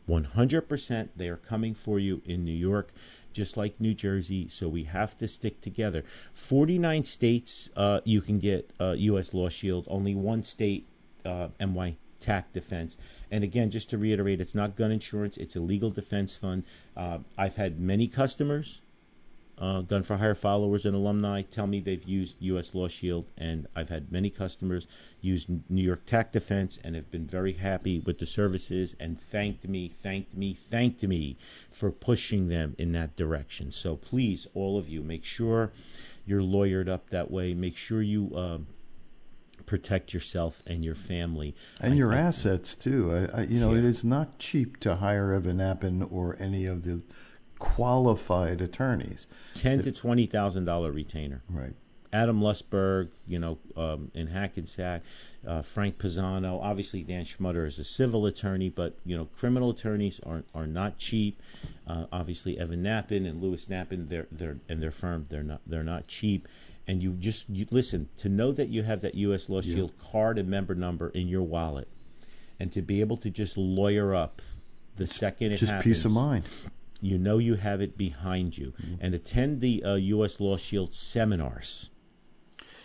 [0.09, 2.93] 100% they are coming for you in New York
[3.37, 4.49] just like New Jersey.
[4.49, 6.03] So we have to stick together.
[6.33, 9.35] 49 states uh, you can get uh, U.S.
[9.35, 9.87] Law Shield.
[9.89, 10.87] Only one state,
[11.25, 12.97] uh, NY TAC Defense.
[13.31, 15.37] And again, just to reiterate, it's not gun insurance.
[15.37, 16.65] It's a legal defense fund.
[16.97, 18.81] Uh, I've had many customers
[19.59, 22.75] uh, Gun for Hire followers and alumni tell me they've used U.S.
[22.75, 24.87] Law Shield, and I've had many customers
[25.23, 29.67] use New York TAC Defense and have been very happy with the services and thanked
[29.67, 31.39] me, thanked me, thanked me
[31.71, 33.71] for pushing them in that direction.
[33.71, 35.73] So please, all of you, make sure
[36.27, 37.55] you're lawyered up that way.
[37.55, 38.37] Make sure you.
[38.37, 38.67] Um,
[39.65, 43.29] protect yourself and your family and I, your I, assets too.
[43.35, 43.81] I, you know, yeah.
[43.81, 47.03] it is not cheap to hire Evan Nappen or any of the
[47.59, 49.27] qualified attorneys.
[49.55, 51.43] Ten to twenty thousand dollar retainer.
[51.49, 51.75] Right.
[52.13, 55.03] Adam Lusberg, you know, um, in Hackensack,
[55.47, 56.61] uh, Frank Pisano.
[56.63, 60.99] Obviously, Dan Schmutter is a civil attorney, but you know, criminal attorneys are are not
[60.99, 61.43] cheap.
[61.87, 65.83] Uh, obviously, Evan Nappen and Louis Nappen, they're they're and their firm, they're not they're
[65.83, 66.49] not cheap.
[66.89, 69.49] And you just you listen to know that you have that U.S.
[69.49, 70.11] Law Shield yeah.
[70.11, 71.89] card and member number in your wallet,
[72.61, 74.41] and to be able to just lawyer up
[74.95, 75.97] the second it just happens.
[75.97, 76.45] peace of mind
[77.01, 78.95] you know you have it behind you, mm-hmm.
[79.01, 80.41] and attend the uh, U.S.
[80.41, 81.91] Law Shield seminars.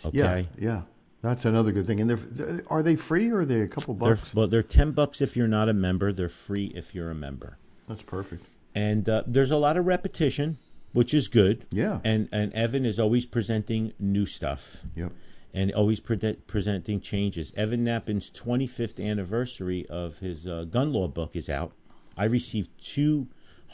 [0.04, 0.48] Okay.
[0.58, 0.82] Yeah, yeah,
[1.22, 2.00] that's another good thing.
[2.00, 4.32] And they're are they free or are they a couple bucks?
[4.32, 6.12] They're, well, they're ten bucks if you're not a member.
[6.12, 7.58] They're free if you're a member.
[7.88, 8.46] That's perfect.
[8.74, 10.58] And uh, there's a lot of repetition,
[10.92, 11.66] which is good.
[11.70, 12.00] Yeah.
[12.04, 14.78] And and Evan is always presenting new stuff.
[14.96, 15.12] Yep.
[15.54, 17.52] and always pre- presenting changes.
[17.56, 21.72] Evan Nappen's 25th anniversary of his uh, gun law book is out.
[22.16, 23.28] I received two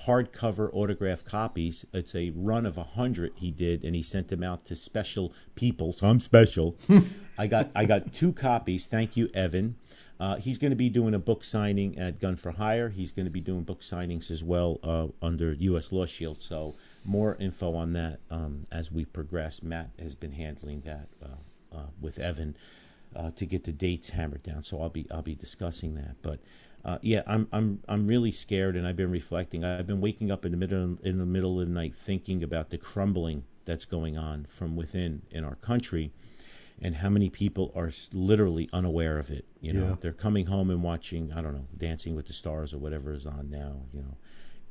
[0.06, 1.84] hardcover autograph copies.
[1.92, 5.32] It's a run of a hundred he did, and he sent them out to special
[5.54, 5.92] people.
[5.92, 6.76] So I'm special.
[7.38, 8.86] I got I got two copies.
[8.86, 9.76] Thank you, Evan.
[10.20, 12.88] Uh, he's going to be doing a book signing at Gun for Hire.
[12.88, 15.92] He's going to be doing book signings as well uh, under U.S.
[15.92, 16.42] Law Shield.
[16.42, 16.74] So
[17.04, 19.62] more info on that um, as we progress.
[19.62, 22.56] Matt has been handling that uh, uh with Evan
[23.14, 24.62] uh, to get the dates hammered down.
[24.62, 26.16] So I'll be I'll be discussing that.
[26.22, 26.40] But
[26.84, 29.64] uh, yeah, I'm I'm I'm really scared, and I've been reflecting.
[29.64, 32.70] I've been waking up in the middle in the middle of the night thinking about
[32.70, 36.10] the crumbling that's going on from within in our country
[36.80, 39.44] and how many people are literally unaware of it.
[39.60, 39.96] You know, Yeah.
[40.00, 43.26] they're coming home and watching I don't know, Dancing with the Stars or whatever is
[43.26, 43.82] on now.
[43.92, 44.16] You know,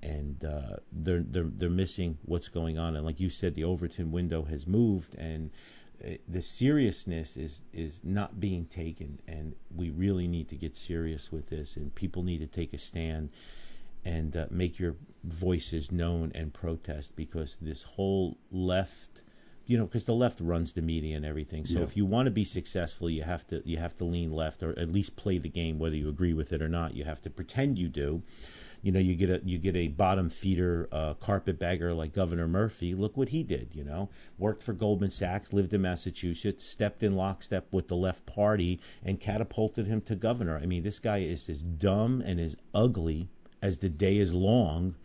[0.01, 2.95] and uh, they're they're they're missing what's going on.
[2.95, 5.51] And like you said, the Overton window has moved, and
[6.27, 9.19] the seriousness is is not being taken.
[9.27, 12.77] And we really need to get serious with this, and people need to take a
[12.77, 13.29] stand
[14.05, 19.21] and uh, make your voices known and protest because this whole left
[19.65, 21.83] you know because the left runs the media and everything so Yeah.
[21.83, 24.77] if you want to be successful you have to you have to lean left or
[24.79, 27.29] at least play the game whether you agree with it or not you have to
[27.29, 28.21] pretend you do
[28.81, 32.93] you know you get a you get a bottom feeder uh, carpetbagger like governor murphy
[32.93, 34.09] look what he did you know.
[34.37, 39.19] Worked for goldman sachs lived in massachusetts stepped in lockstep with the left party and
[39.19, 40.57] catapulted him to governor.
[40.57, 43.29] I mean this guy is as dumb and as ugly
[43.61, 44.95] as the day is long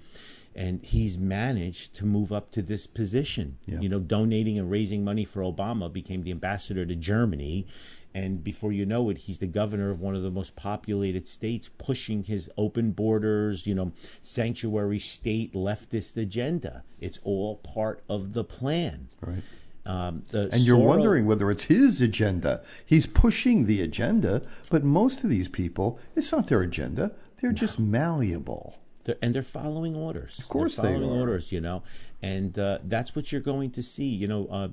[0.55, 3.57] and he's managed to move up to this position.
[3.65, 3.81] Yeah.
[3.81, 7.67] you know donating and raising money for obama became the ambassador to germany
[8.15, 11.71] and before you know it he's the governor of one of the most populated states
[11.79, 18.45] pushing his open borders you know sanctuary state leftist agenda it's all part of the
[18.45, 19.43] plan Right.
[19.87, 22.63] um, And you're wondering whether it's his agenda.
[22.87, 27.13] He's pushing the agenda, but most of these people, it's not their agenda.
[27.41, 28.79] They're just malleable.
[29.05, 30.39] They're, and they're following orders.
[30.39, 31.21] Of course they they're following are.
[31.21, 31.51] orders.
[31.51, 31.83] You know,
[32.23, 34.05] and uh, that's what you're going to see.
[34.05, 34.69] You know, uh,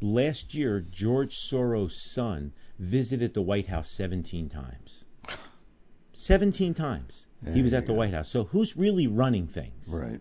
[0.00, 5.04] last year George Soros' son visited the White House 17 times.
[6.12, 8.28] 17 times he was at the White House.
[8.28, 9.88] So who's really running things?
[9.90, 10.20] Right.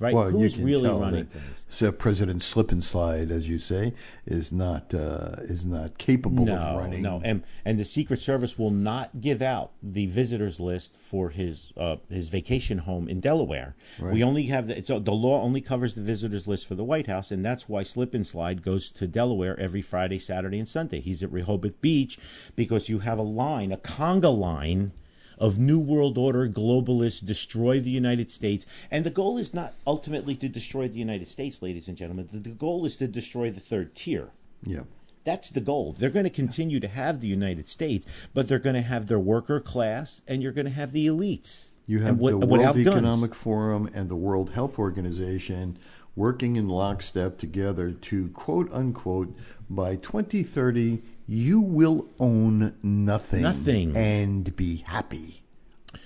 [0.00, 0.12] Right?
[0.14, 1.66] Well, who's really running things?
[1.68, 3.94] so President Slip and Slide, as you say,
[4.26, 7.02] is not uh, is not capable No, of running.
[7.02, 11.72] no, and and the Secret Service will not give out the visitors list for his
[11.76, 13.76] uh, his vacation home in Delaware.
[14.00, 17.06] We only have the it's, the law only covers the visitors list for the White
[17.06, 21.00] House, and that's why Slip and Slide goes to Delaware every Friday, Saturday, and Sunday.
[21.00, 22.18] He's at Rehoboth Beach
[22.56, 24.90] because you have a line, a conga line.
[25.38, 28.66] Of New World Order globalists destroy the United States.
[28.90, 32.28] And the goal is not ultimately to destroy the United States, ladies and gentlemen.
[32.32, 34.30] The, goal is to destroy the third tier.
[34.62, 34.80] Yeah.
[35.24, 35.94] That's the goal.
[35.98, 39.18] They're going to continue to have the United States, but they're going to have their
[39.18, 41.70] worker class, and you're going to have the elites.
[41.86, 42.86] You have wi- the World guns.
[42.86, 45.78] Economic Forum and the World Health Organization
[46.16, 49.36] working in lockstep together to quote unquote
[49.70, 53.96] by 2030 you will own nothing Nothing.
[53.96, 55.42] and be happy.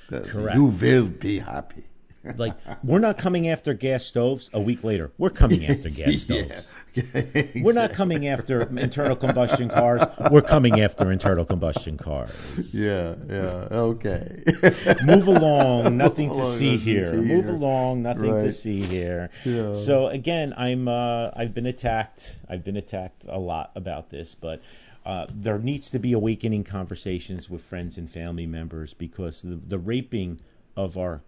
[0.08, 0.54] Correct.
[0.56, 1.84] You will be happy.
[2.36, 4.50] Like we're not coming after gas stoves.
[4.52, 6.72] A week later, we're coming after gas stoves.
[7.54, 10.02] We're not coming after internal combustion cars.
[10.30, 12.74] We're coming after internal combustion cars.
[12.74, 14.42] Yeah, yeah, okay.
[15.04, 17.10] Move along, nothing to along, see nothing here.
[17.12, 17.54] see Move here.
[17.54, 19.30] along, nothing to see here.
[19.44, 19.74] Yeah.
[19.74, 22.36] So again, I'm uh, I've been attacked.
[22.48, 24.60] I've been attacked a lot about this, but
[25.04, 29.78] uh, there needs to be awakening conversations with friends and family members because the, the
[29.78, 30.40] raping
[30.76, 31.22] of our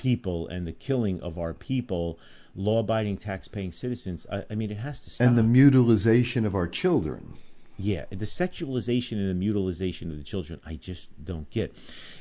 [0.00, 2.18] people and the killing of our people,
[2.56, 4.26] law-abiding, tax-paying citizens.
[4.32, 5.26] I, I mean, it has to stop.
[5.28, 7.34] and the mutilization of our children.
[7.78, 11.74] Yeah, the sexualization and the mutilization of the children, I just don't get.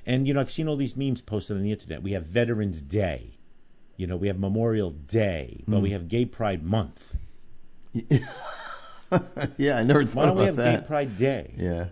[0.06, 2.02] And you know, I've seen all these memes posted on the internet.
[2.04, 3.38] We have Veterans Day,
[3.98, 5.84] you know, we have Memorial Day, but Hmm.
[5.84, 7.16] we have Gay Pride Month.
[9.58, 10.84] Yeah, I never thought Why don't we have Gay.
[10.86, 11.54] Pride Day?
[11.58, 11.86] Yeah,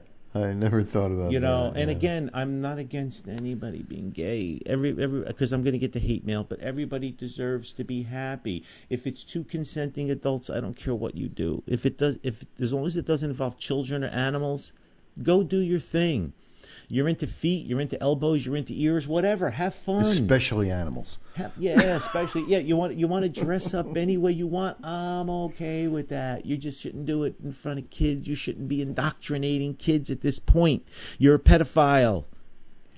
[0.44, 1.80] I never thought about You know, that.
[1.80, 1.98] and yeah.
[1.98, 4.62] again, I'm not against anybody being gay.
[4.66, 8.04] Every every because I'm going to get the hate mail, but everybody deserves to be
[8.04, 8.64] happy.
[8.90, 11.64] If it's two consenting adults, I don't care what you do.
[11.68, 14.74] If it does, if as long as it doesn't involve children or animals,
[15.22, 16.34] go do your thing.
[16.90, 19.50] You're into feet, you're into elbows, you're into ears, whatever.
[19.52, 20.04] Have fun.
[20.04, 21.18] especially animals.
[21.36, 22.60] Have, yeah, especially yeah.
[22.60, 24.78] You want you want to dress up any way you want.
[24.86, 26.46] I'm okay with that.
[26.46, 28.28] You just shouldn't do it in front of kids.
[28.30, 30.88] You shouldn't be indoctrinating kids at this point.
[31.18, 32.24] You're a pedophile.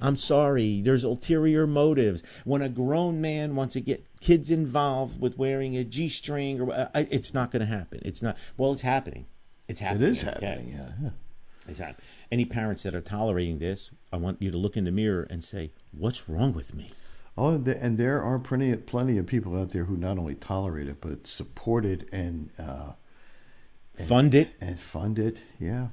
[0.01, 0.81] I'm sorry.
[0.81, 2.21] There's ulterior motives.
[2.45, 6.87] When a grown man wants to get kids involved with wearing a g-string, or uh,
[6.95, 8.01] I, it's not going to happen.
[8.05, 8.37] It's not.
[8.55, 9.25] Well, it's happening.
[9.67, 10.09] It's It happening.
[10.09, 10.45] is okay?
[10.45, 10.69] happening.
[10.77, 10.89] Yeah.
[11.03, 11.09] yeah.
[12.31, 15.43] Any parents that are tolerating this, I want you to look in the mirror and
[15.43, 16.91] say, "What's wrong with me?"
[17.37, 20.99] Oh, and there- are plenty plenty of people out there who not only tolerate it
[21.01, 22.93] but support it and uh,
[24.05, 24.49] Fund it.
[24.61, 25.37] and fund it.
[25.59, 25.87] Yeah,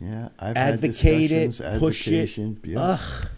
[0.00, 0.28] yeah.
[0.38, 2.58] I've Advocate had it, push it.
[2.64, 3.28] Yeah, Ugh.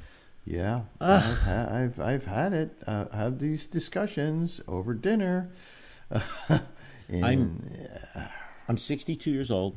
[0.47, 0.80] yeah.
[1.01, 2.76] I've, ha- I've I've had it.
[2.86, 5.51] Uh, had these discussions over dinner.
[6.11, 8.30] and, I'm-
[8.68, 9.76] I'm 62 years old.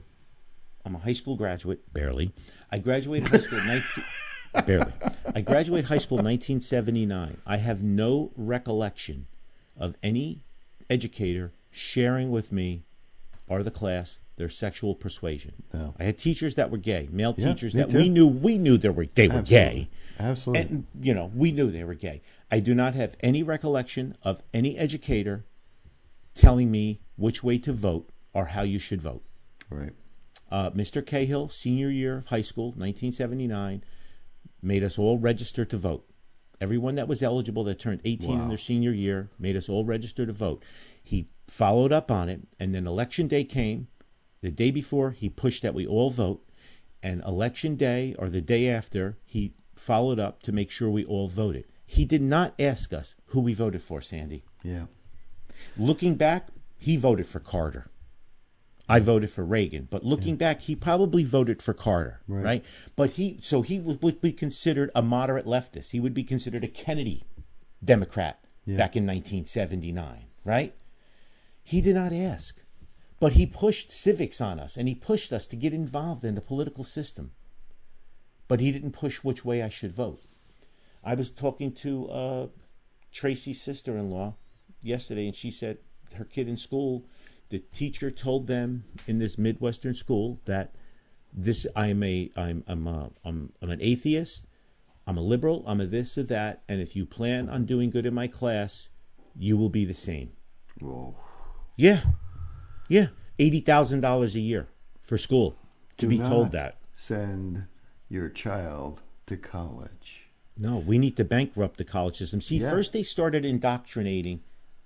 [0.88, 2.32] I'm a high school graduate, barely.
[2.72, 4.04] I graduated high school in 19
[4.66, 4.94] barely.
[5.36, 7.38] I graduated high school in 1979.
[7.46, 9.28] I have no recollection
[9.78, 10.44] of any
[10.90, 12.84] educator sharing with me
[13.50, 15.64] or the class their sexual persuasion.
[15.74, 15.94] No.
[16.00, 17.98] I had teachers that were gay, male Yeah, teachers that too.
[17.98, 19.90] we knew we knew they were they were gay.
[20.18, 20.62] Absolutely.
[20.62, 22.22] And you know, we knew they were gay.
[22.50, 25.44] I do not have any recollection of any educator
[26.34, 29.24] telling me which way to vote or how you should vote.
[29.70, 29.92] right.
[30.50, 31.06] Uh, Mr.
[31.06, 33.84] Cahill, senior year of high school, 1979,
[34.62, 36.06] made us all register to vote.
[36.60, 40.26] Everyone that was eligible that turned 18 in their senior year made us all register
[40.26, 40.64] to vote.
[41.04, 43.88] He followed up on it, and then election day came.
[44.42, 46.44] The day before, he pushed that we all vote,
[47.04, 51.28] and election day or the day after, he followed up to make sure we all
[51.28, 51.66] voted.
[51.86, 54.44] He did not ask us who we voted for, Sandy.
[54.64, 54.86] Yeah.
[55.78, 57.90] Looking back, he voted for Carter.
[58.90, 62.44] I voted for Reagan, but looking back, he probably voted for Carter, right?
[62.44, 62.66] Right.
[62.96, 65.92] But he, so he would, would be considered a moderate leftist.
[65.92, 67.24] He would be considered a Kennedy
[67.84, 68.78] Democrat Yeah.
[68.78, 70.74] back in 1979, right?
[71.64, 72.62] He did not ask,
[73.20, 76.42] but he pushed civics on us, and he pushed us to get involved in the
[76.42, 77.32] political system.
[78.48, 80.22] But he didn't push which way I should vote.
[81.04, 82.48] I was talking to uh,
[83.12, 84.36] Tracy's sister-in-law
[84.82, 85.80] yesterday, and she said
[86.16, 87.04] her kid in school,
[87.50, 90.74] the teacher told them in this midwestern school that
[91.34, 94.48] this I'm a I'm I'm a, I'm I'm an atheist,
[95.06, 98.06] I'm a liberal, I'm a this or that, and if you plan on doing good
[98.06, 98.90] in my class,
[99.38, 100.32] you will be the same.
[100.80, 101.16] Whoa.
[101.76, 102.02] Yeah,
[102.88, 103.08] yeah,
[103.40, 104.68] eighty thousand dollars a year
[105.02, 105.56] for school
[105.98, 106.78] to Do be told that.
[106.94, 107.66] Send
[108.10, 110.24] your child to college.
[110.58, 112.42] No, we need to bankrupt the college system.
[112.42, 112.72] See, Yeah.
[112.72, 114.42] first they started indoctrinating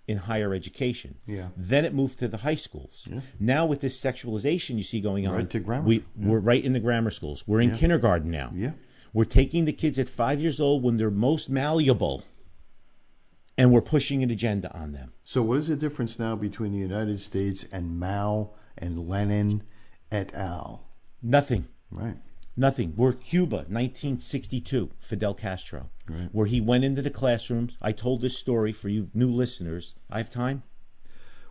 [0.08, 1.16] in higher education.
[1.26, 1.50] Yeah.
[1.56, 3.08] Then it moved to the high schools.
[3.10, 3.22] Yeah.
[3.40, 6.28] Now with this sexualization you see going on, Right to grammar we yeah.
[6.30, 7.44] we're right in the grammar schools.
[7.48, 7.78] We're in Yeah.
[7.78, 8.52] kindergarten now.
[8.56, 8.72] Yeah.
[9.14, 12.24] We're taking the kids at five years old when they're most malleable,
[13.58, 15.12] and we're pushing an agenda on them.
[15.22, 19.64] So, what is the difference now between the United States and Mao and Lenin
[20.12, 20.88] et al.?
[21.22, 21.68] Nothing.
[21.92, 22.16] Right.
[22.58, 22.94] Nothing.
[22.98, 26.28] We're Cuba, 1962, Fidel Castro, Right.
[26.32, 27.78] where he went into the classrooms.
[27.82, 29.96] I told this story for you new listeners.
[30.10, 30.64] I have time.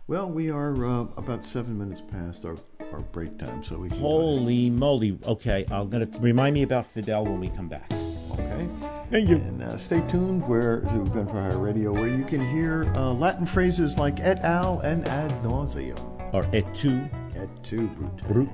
[0.07, 2.55] Well, we are uh, about seven minutes past our,
[2.91, 5.17] our break time, so we Holy moly.
[5.25, 7.91] Okay, I'm going to remind me about Fidel when we come back.
[8.31, 8.67] Okay.
[9.09, 9.37] Thank you.
[9.37, 13.11] And uh, stay tuned where to Gun for Hire Radio, where you can hear uh,
[13.13, 14.79] Latin phrases like et al.
[14.81, 15.97] and ad nauseum.
[16.33, 18.17] Or et tu, Et tu, brute.
[18.27, 18.49] brute.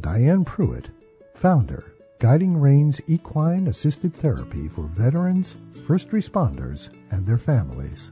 [0.00, 0.90] Diane Pruitt,
[1.34, 8.10] founder, Guiding Reins Equine Assisted Therapy for veterans, first responders, and their families.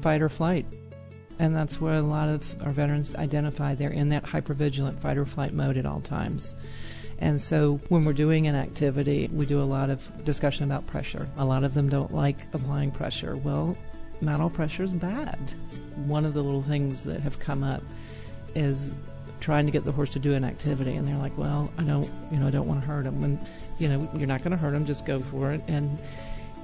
[0.00, 0.66] fight or flight.
[1.38, 3.74] And that's where a lot of our veterans identify.
[3.74, 6.56] They're in that hypervigilant fight or flight mode at all times.
[7.18, 11.28] And so when we're doing an activity, we do a lot of discussion about pressure.
[11.36, 13.36] A lot of them don't like applying pressure.
[13.36, 13.76] Well,
[14.20, 15.38] not all pressure is bad.
[16.06, 17.82] One of the little things that have come up
[18.54, 18.94] is
[19.40, 22.10] trying to get the horse to do an activity and they're like, "Well, I don't,
[22.30, 23.38] you know, I don't want to hurt him." And
[23.78, 25.62] you know, you're not going to hurt him, just go for it.
[25.68, 25.98] And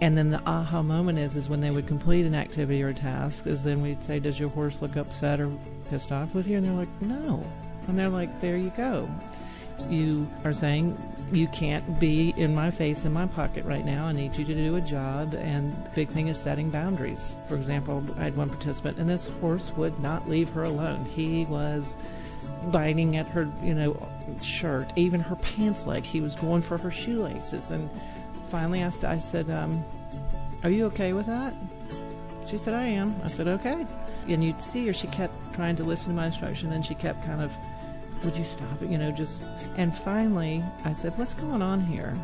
[0.00, 2.94] and then the aha moment is is when they would complete an activity or a
[2.94, 5.50] task is then we'd say, Does your horse look upset or
[5.88, 6.56] pissed off with you?
[6.56, 7.44] And they're like, No.
[7.86, 9.08] And they're like, There you go.
[9.88, 10.96] You are saying
[11.32, 14.06] you can't be in my face in my pocket right now.
[14.06, 17.36] I need you to do a job and the big thing is setting boundaries.
[17.48, 21.04] For example, I had one participant and this horse would not leave her alone.
[21.06, 21.96] He was
[22.70, 24.08] biting at her, you know,
[24.42, 26.04] shirt, even her pants leg.
[26.04, 27.88] He was going for her shoelaces and
[28.48, 29.84] finally I, I said, um,
[30.62, 31.54] Are you okay with that?
[32.46, 33.20] She said, I am.
[33.24, 33.86] I said, Okay.
[34.28, 37.24] And you'd see her, she kept trying to listen to my instruction and she kept
[37.24, 37.52] kind of,
[38.24, 38.90] Would you stop it?
[38.90, 39.42] You know, just.
[39.76, 42.14] And finally, I said, What's going on here?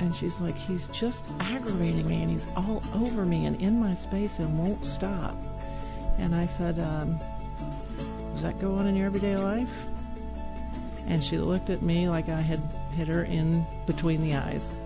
[0.00, 3.94] And she's like, He's just aggravating me and he's all over me and in my
[3.94, 5.36] space and won't stop.
[6.18, 7.20] And I said, um,
[8.32, 9.70] Does that go on in your everyday life?
[11.06, 12.60] And she looked at me like I had
[12.94, 14.80] hit her in between the eyes.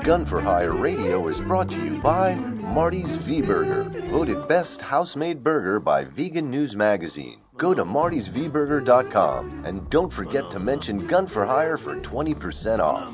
[0.04, 5.42] Gun for Hire Radio is brought to you by Marty's V Burger, voted best house-made
[5.42, 7.40] burger by Vegan News Magazine.
[7.56, 13.10] Go to martysvburger.com and don't forget to mention Gun for Hire for 20% off.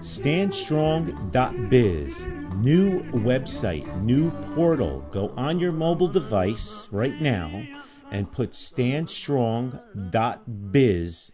[0.00, 2.37] Standstrong.biz.
[2.58, 5.04] New website, new portal.
[5.12, 7.62] Go on your mobile device right now
[8.10, 11.32] and put standstrong.biz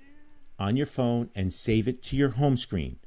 [0.59, 2.99] on your phone and save it to your home screen.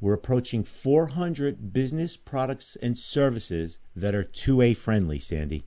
[0.00, 5.64] We're approaching 400 business products and services that are 2A friendly, Sandy.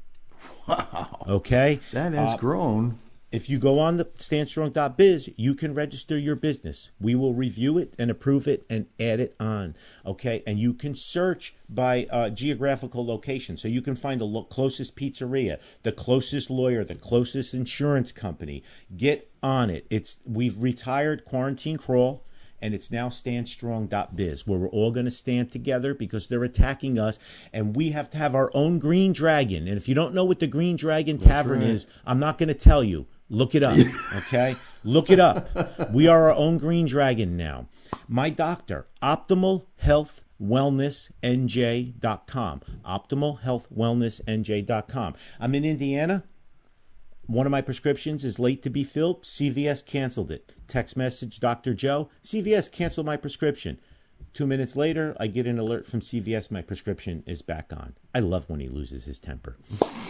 [0.68, 1.26] Wow.
[1.28, 1.80] Okay?
[1.94, 3.00] That has Uh, grown.
[3.32, 6.90] If you go on the standstrong.biz, you can register your business.
[7.00, 9.76] We will review it and approve it and add it on.
[10.04, 14.46] Okay, and you can search by uh, geographical location, so you can find the lo-
[14.46, 18.64] closest pizzeria, the closest lawyer, the closest insurance company.
[18.98, 19.86] Get on it.
[19.92, 22.26] It's we've retired quarantine crawl
[22.62, 27.20] and it's now standstrong.biz where we're all going to stand together because they're attacking us
[27.54, 30.40] and we have to have our own green dragon and if you don't know what
[30.40, 31.70] the green dragon tavern right.
[31.70, 33.78] is i'm not going to tell you look it up
[34.16, 35.50] okay look it up
[35.92, 37.68] we are our own green dragon now
[38.08, 46.24] my doctor optimal health wellnessnj.com optimal health wellnessnj.com i'm in indiana
[47.30, 49.22] one of my prescriptions is late to be filled.
[49.22, 50.52] CVS canceled it.
[50.68, 51.76] Text message Dr.
[51.76, 52.10] Joe.
[52.24, 53.80] CVS canceled my prescription.
[54.34, 56.52] Two minutes later, I get an alert from CVS.
[56.52, 57.96] My prescription is back on.
[58.14, 59.58] I love when he loses his temper.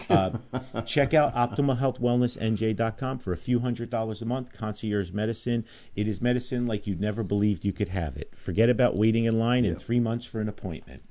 [0.08, 0.32] Uh,
[0.86, 4.52] check out OptimalHealthWellnessNJ.com for a few hundred dollars a month.
[4.52, 5.64] Concierge medicine.
[5.96, 8.36] It is medicine like you never believed you could have it.
[8.36, 11.02] Forget about waiting in line in three months for an appointment.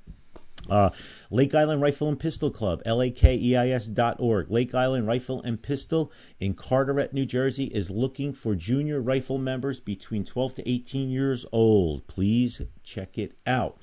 [0.71, 0.89] Uh,
[1.31, 4.49] Lake Island Rifle and Pistol Club, L-A-K-E-I-S dot org.
[4.49, 9.79] Lake Island Rifle and Pistol in Carteret, New Jersey is looking for junior rifle members
[9.79, 12.07] between 12 to 18 years old.
[12.07, 13.77] Please check it out.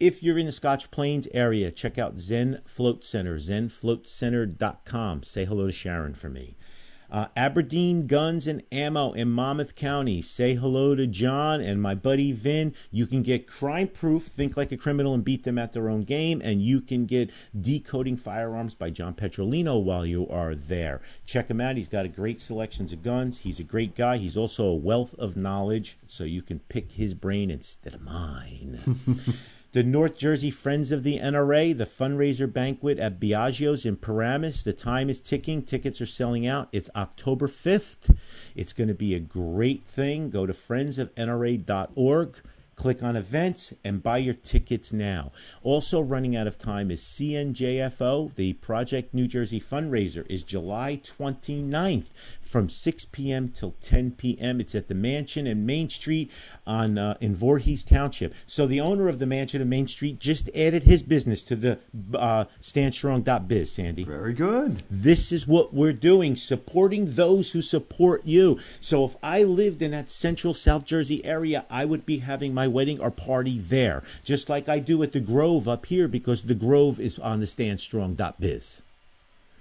[0.00, 5.22] If you're in the Scotch Plains area, check out Zen Float Center, zenfloatcenter.com.
[5.22, 6.56] Say hello to Sharon for me.
[7.10, 10.20] Uh, Aberdeen Guns and Ammo in Monmouth County.
[10.20, 12.74] Say hello to John and my buddy Vin.
[12.90, 16.02] You can get crime proof, think like a criminal and beat them at their own
[16.02, 21.00] game, and you can get Decoding Firearms by John Petrolino while you are there.
[21.24, 21.76] Check him out.
[21.76, 23.38] He's got a great selections of guns.
[23.38, 24.18] He's a great guy.
[24.18, 28.78] He's also a wealth of knowledge, so you can pick his brain instead of mine.
[29.72, 34.62] The North Jersey Friends of the NRA, the fundraiser banquet at Biagio's in Paramus.
[34.62, 35.62] The time is ticking.
[35.62, 36.70] Tickets are selling out.
[36.72, 38.16] It's October 5th.
[38.56, 40.30] It's going to be a great thing.
[40.30, 42.40] Go to friendsofnra.org,
[42.76, 45.32] click on events, and buy your tickets now.
[45.62, 48.34] Also, running out of time is CNJFO.
[48.36, 52.06] The Project New Jersey fundraiser is July 29th
[52.48, 53.48] from 6 p.m.
[53.48, 54.60] till 10 p.m.
[54.60, 56.30] It's at the mansion in Main Street
[56.66, 58.34] on uh, in Voorhees Township.
[58.46, 61.78] So the owner of the mansion in Main Street just added his business to the
[62.14, 64.04] uh, StandStrong.biz, Sandy.
[64.04, 64.82] Very good.
[64.88, 68.58] This is what we're doing, supporting those who support you.
[68.80, 72.66] So if I lived in that central South Jersey area, I would be having my
[72.66, 76.54] wedding or party there, just like I do at the Grove up here, because the
[76.54, 78.82] Grove is on the StandStrong.biz.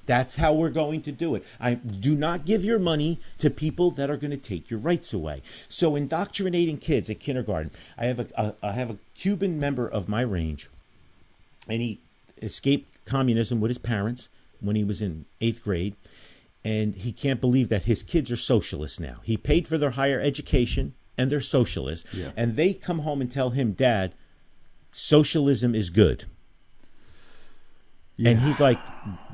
[0.08, 1.44] That's how we're going to do it.
[1.60, 5.14] I do not give your money to people that are going to take your rights
[5.14, 5.44] away.
[5.70, 7.70] So indoctrinating kids at kindergarten.
[7.98, 10.70] I have a, a I have a Cuban member of my range,
[11.68, 12.00] and he
[12.42, 14.30] escaped communism with his parents
[14.62, 15.96] when he was in eighth grade,
[16.64, 19.18] and he can't believe that his kids are socialists now.
[19.24, 22.32] He paid for their higher education, and they're socialists, Yeah.
[22.38, 24.14] and they come home and tell him, "Dad,
[24.92, 26.26] socialism is good."
[28.24, 28.80] And he's like,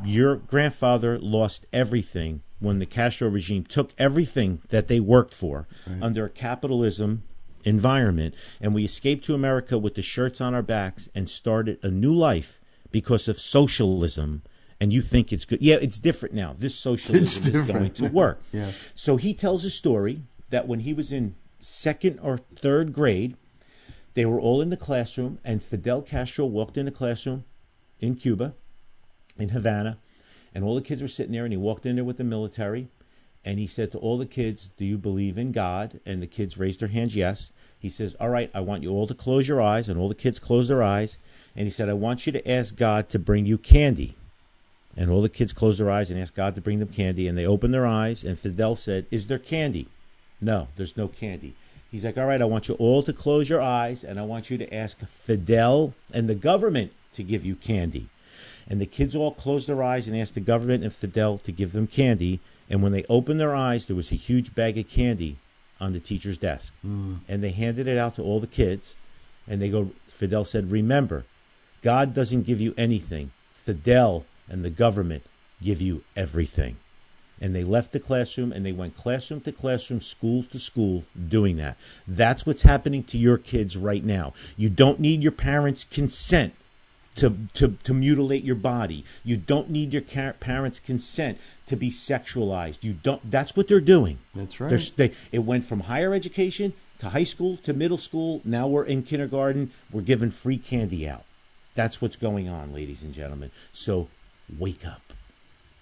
[0.04, 5.68] Your grandfather lost everything when the Castro regime took everything that they worked for
[6.02, 7.24] under a capitalism
[7.64, 8.36] environment.
[8.62, 12.14] And we escaped to America with the shirts on our backs and started a new
[12.14, 12.62] life
[12.92, 14.44] because of socialism.
[14.80, 15.62] And you think it's good.
[15.62, 16.56] Yeah, it's different now.
[16.58, 18.42] This socialism is going to work.
[18.52, 18.72] Yeah.
[18.94, 23.38] So he tells a story that when he was in second or third grade,
[24.14, 27.46] they were all in the classroom, and Fidel Castro walked in the classroom
[28.00, 28.54] in Cuba,
[29.38, 29.98] in Havana,
[30.54, 32.88] and all the kids were sitting there, and he walked in there with the military,
[33.44, 36.58] and he said to all the kids, "Do you believe in God?" And the kids
[36.58, 37.52] raised their hands, yes.
[37.78, 40.16] He says, "All right, I want you all to close your eyes," and all the
[40.16, 41.18] kids closed their eyes,
[41.56, 44.16] and he said, "I want you to ask God to bring you candy."
[44.96, 47.38] And all the kids closed their eyes and asked God to bring them candy, and
[47.38, 49.88] they opened their eyes, and Fidel said, "Is there candy?"
[50.40, 51.56] No, there's no candy.
[51.94, 54.50] He's like, all right, I want you all to close your eyes and I want
[54.50, 58.08] you to ask Fidel and the government to give you candy.
[58.68, 61.74] And the kids all closed their eyes and asked the government and Fidel to give
[61.74, 62.40] them candy.
[62.70, 65.38] And when they opened their eyes, there was a huge bag of candy
[65.80, 66.74] on the teacher's desk.
[66.82, 67.16] Hmm.
[67.28, 68.96] And they handed it out to all the kids.
[69.48, 71.26] And they go, Fidel said, remember,
[71.82, 73.32] God doesn't give you anything.
[73.52, 75.24] Fidel and the government
[75.62, 76.78] give you everything
[77.44, 81.58] and they left the classroom and they went classroom to classroom, school to school, doing
[81.58, 81.76] that.
[82.08, 84.34] That's what's happening to your kids right now.
[84.56, 86.54] You don't need your parents' consent
[87.16, 89.06] to, to, to mutilate your body.
[89.24, 91.38] You don't need your parents' consent
[91.68, 92.84] to be sexualized.
[92.84, 93.30] You don't.
[93.30, 94.20] That's what they're doing.
[94.36, 94.70] That's right.
[94.70, 98.42] They're, they, it went from higher education to high school to middle school.
[98.44, 99.72] Now we're in kindergarten.
[99.92, 101.24] We're giving free candy out.
[101.76, 103.52] That's what's going on, ladies and gentlemen.
[103.72, 104.10] So
[104.58, 105.02] wake up.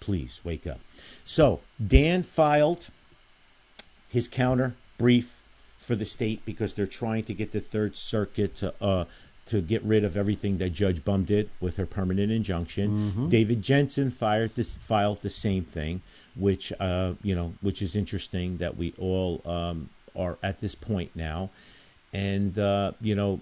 [0.00, 0.80] Please wake up.
[1.24, 2.88] So Dan filed
[4.08, 5.42] his counter brief
[5.78, 9.04] for the state because they're trying to get the Third Circuit to uh,
[9.46, 13.10] to get rid of everything that Judge Bumb did with her permanent injunction.
[13.28, 16.00] David Jensen fired this filed the same thing,
[16.36, 21.10] which uh, you know, which is interesting that we all um, are at this point
[21.14, 21.50] now,
[22.12, 23.40] and uh, you know,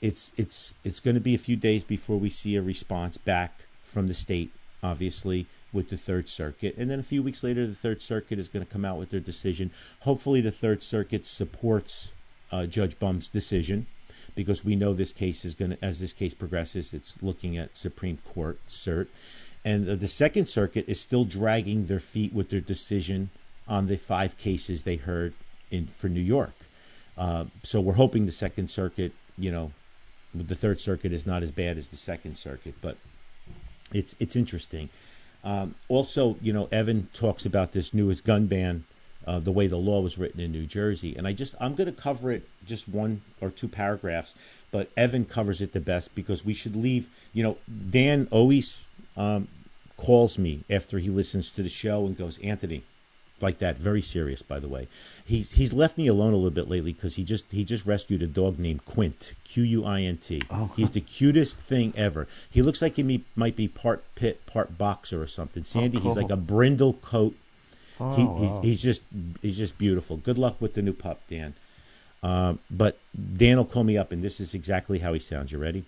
[0.00, 3.62] it's it's it's going to be a few days before we see a response back
[3.82, 4.50] from the state,
[4.82, 8.48] obviously with the Third Circuit, and then a few weeks later, the Third Circuit is
[8.48, 9.70] going to come out with their decision.
[10.00, 12.12] Hopefully, the Third Circuit supports
[12.52, 13.86] uh, Judge Bumb's decision
[14.34, 17.76] because we know this case is going to, as this case progresses, it's looking at
[17.76, 19.08] Supreme Court cert,
[19.64, 23.30] and uh, the Second Circuit is still dragging their feet with their decision
[23.68, 25.34] on the five cases they heard
[25.70, 26.54] in for New York.
[27.16, 29.72] Uh, so we're hoping the Second Circuit, you know,
[30.34, 32.96] the Third Circuit is not as bad as the Second Circuit, but
[33.92, 34.88] it's it's interesting.
[35.44, 38.84] Um, also, you know, Evan talks about this newest gun ban,
[39.26, 41.92] uh, the way the law was written in New Jersey, and I just I'm going
[41.92, 44.34] to cover it just one or two paragraphs,
[44.70, 47.08] but Evan covers it the best because we should leave.
[47.32, 47.56] You know,
[47.90, 48.80] Dan always
[49.16, 49.48] um,
[49.96, 52.82] calls me after he listens to the show and goes, Anthony,
[53.40, 54.88] like that, very serious, by the way.
[55.24, 58.22] He's he's left me alone a little bit lately because he just he just rescued
[58.22, 60.42] a dog named Quint, Q U I N T.
[60.76, 62.26] He's the cutest thing ever.
[62.50, 65.64] He looks like he might be part pit, part boxer or something.
[65.64, 67.36] Sandy, he's like a brindle coat.
[68.16, 69.02] He, he, he's just
[69.40, 70.16] he's just beautiful.
[70.16, 71.54] Good luck with the new pup, Dan.
[72.22, 72.98] Uh, but
[73.36, 75.52] Dan will call me up, and this is exactly how he sounds.
[75.52, 75.84] You ready?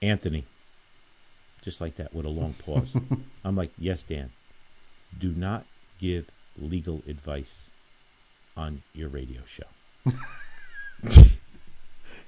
[0.00, 0.44] Anthony.
[1.62, 2.96] Just like that, with a long pause.
[3.44, 4.30] I'm like, yes, Dan.
[5.18, 5.66] Do not
[5.98, 7.70] give legal advice
[8.56, 9.64] on your radio show.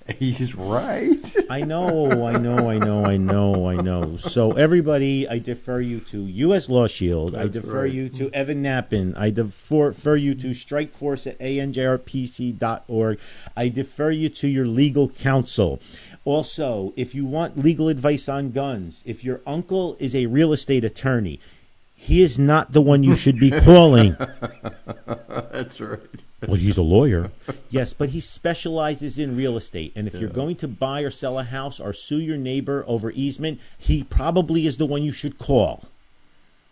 [0.19, 1.37] He's right.
[1.49, 4.17] I know, I know, I know, I know, I know.
[4.17, 6.69] So everybody, I defer you to U.S.
[6.69, 7.35] Law Shield.
[7.35, 7.93] I defer right.
[7.93, 9.17] you to Evan Nappen.
[9.17, 13.21] I defer, defer you to Strikeforce at anjrpc.org.
[13.57, 15.81] I defer you to your legal counsel.
[16.25, 20.85] Also, if you want legal advice on guns, if your uncle is a real estate
[20.85, 21.41] attorney,
[22.03, 24.17] he is not the one you should be calling.
[25.29, 26.01] That's right.
[26.49, 27.31] Well, he's a lawyer.
[27.69, 29.93] Yes, but he specializes in real estate.
[29.95, 33.11] And if you're going to buy or sell a house or sue your neighbor over
[33.11, 35.85] easement, he probably is the one you should call.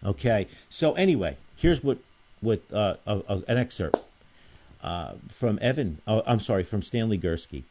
[0.03, 0.49] Okay.
[0.70, 1.99] So anyway, here's what
[2.41, 4.01] what uh, a, a, an excerpt
[4.83, 5.99] uh, from Evan.
[6.07, 7.64] Oh, I'm sorry, from Stanley Gursky.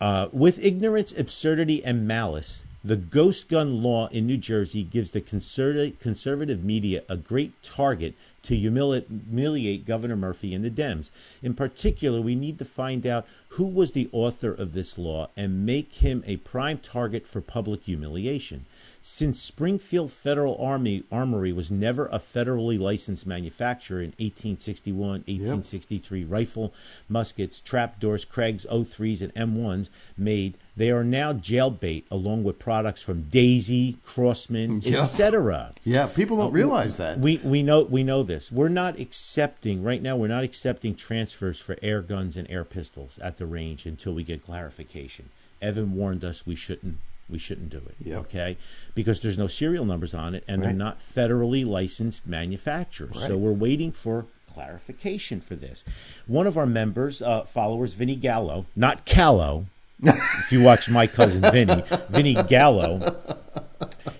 [0.00, 5.20] Uh, with ignorance, absurdity, and malice, the ghost gun law in New Jersey gives the
[5.20, 11.10] conservative, media a great target to humiliate Governor Murphy and the Dems.
[11.42, 15.64] In particular, we need to find out who was the author of this law and
[15.64, 18.66] make him a prime target for public humiliation.
[19.04, 26.72] Since Springfield Federal Army Armory was never a federally licensed manufacturer in 1861, 1863, rifle,
[27.08, 33.02] muskets, trapdoors, Krags, O3s, and M1s made, they are now jail bait along with products
[33.02, 35.02] from Daisy, Crosman, mm, Yeah.
[35.02, 35.72] etc.
[35.82, 37.18] Yeah, people don't uh, realize that.
[37.18, 38.52] We we know we know this.
[38.52, 40.16] We're not accepting right now.
[40.16, 44.22] We're not accepting transfers for air guns and air pistols at the range until we
[44.22, 45.30] get clarification.
[45.60, 46.98] Evan warned us we shouldn't
[47.28, 47.94] we shouldn't do it.
[48.04, 48.18] Yep.
[48.20, 48.56] Okay,
[48.94, 53.20] because there's no serial numbers on it, and they're not federally licensed manufacturers.
[53.26, 55.84] So we're waiting for clarification for this.
[56.26, 59.66] One of our members, uh, followers, Vinny Gallo, not Callow.
[60.02, 63.16] if you watch my cousin Vinny, Vinny Gallo,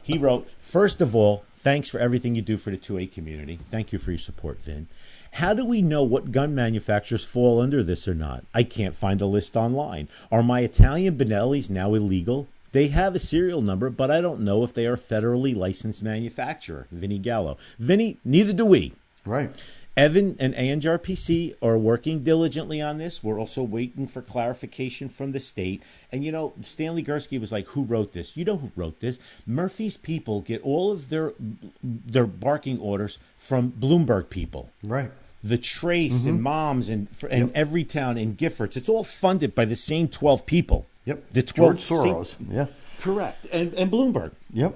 [0.03, 3.59] he wrote, First of all, thanks for everything you do for the 2A community.
[3.71, 4.87] Thank you for your support, Vin.
[5.33, 8.45] How do we know what gun manufacturers fall under this or not?
[8.55, 10.09] I can't find a list online.
[10.31, 12.49] Are my Italian Benellis now illegal?
[12.73, 16.87] They have a serial number, but I don't know if they are federally licensed manufacturer.
[16.91, 17.57] Vinny Gallo.
[17.79, 18.93] Vinny, neither do we.
[19.25, 19.51] right.
[19.95, 23.23] Evan and ANJRPC are working diligently on this.
[23.23, 25.83] We're also waiting for clarification from the state.
[26.11, 29.19] And you know, Stanley Gursky was like, "Who wrote this?" You know who wrote this?
[29.47, 31.35] Murphy's people get all of their
[31.83, 34.71] their barking orders from Bloomberg people.
[34.83, 35.11] Right.
[35.45, 36.43] The Trace and mm-hmm.
[36.43, 37.51] Moms and and Yep.
[37.55, 38.79] every town in Giffords.
[38.79, 40.87] It's all funded by the same twelve people.
[41.05, 41.31] Yep.
[41.33, 42.37] The twelve George Soros.
[42.51, 42.67] Yeah.
[43.01, 44.33] correct, and and Bloomberg.
[44.53, 44.75] Yep.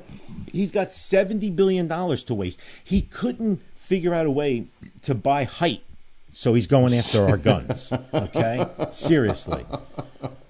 [0.53, 2.61] He's got seventy billion dollars to waste.
[2.83, 4.67] He couldn't figure out a way
[5.03, 5.83] to buy height,
[6.33, 7.93] so he's going after our guns.
[8.13, 9.65] Okay, seriously,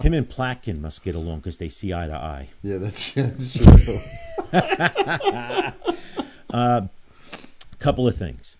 [0.00, 2.48] him and Platkin must get along because they see eye to eye.
[2.62, 3.98] Yeah, that's, that's true.
[7.78, 8.56] Couple of things.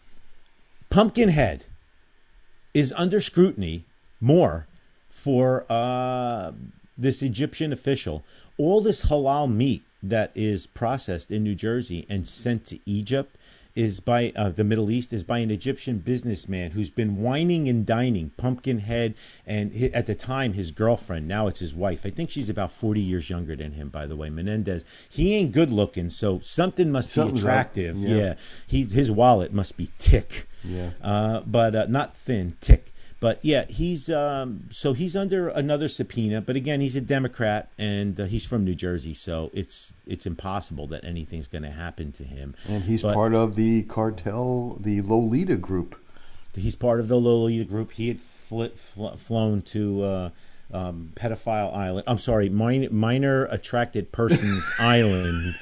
[0.90, 1.64] Pumpkinhead
[2.74, 3.84] is under scrutiny
[4.20, 4.66] more
[5.08, 6.52] for uh,
[6.98, 8.24] this Egyptian official.
[8.58, 13.36] All this halal meat that is processed in New Jersey and sent to Egypt
[13.74, 17.84] is by uh, the Middle East is by an Egyptian businessman who's been wining and
[17.84, 19.14] dining Pumpkinhead
[19.46, 23.02] and at the time his girlfriend now it's his wife I think she's about 40
[23.02, 27.10] years younger than him by the way Menendez he ain't good looking so something must
[27.10, 27.52] Something's be up.
[27.52, 28.16] attractive Yeah.
[28.16, 28.34] yeah
[28.66, 30.90] he his wallet must be tick Yeah.
[31.02, 32.94] uh, but uh, not thin, tick.
[33.18, 36.40] But yeah, he's um, so he's under another subpoena.
[36.42, 40.86] But again, he's a Democrat and uh, he's from New Jersey, so it's it's impossible
[40.88, 42.54] that anything's going to happen to him.
[42.68, 45.98] And he's But part of the cartel, the Lolita group.
[46.54, 47.92] He's part of the Lolita group.
[47.92, 50.30] He had fl- fl- flown to uh,
[50.72, 52.04] um, pedophile island.
[52.06, 55.54] I'm sorry, min- minor attracted persons island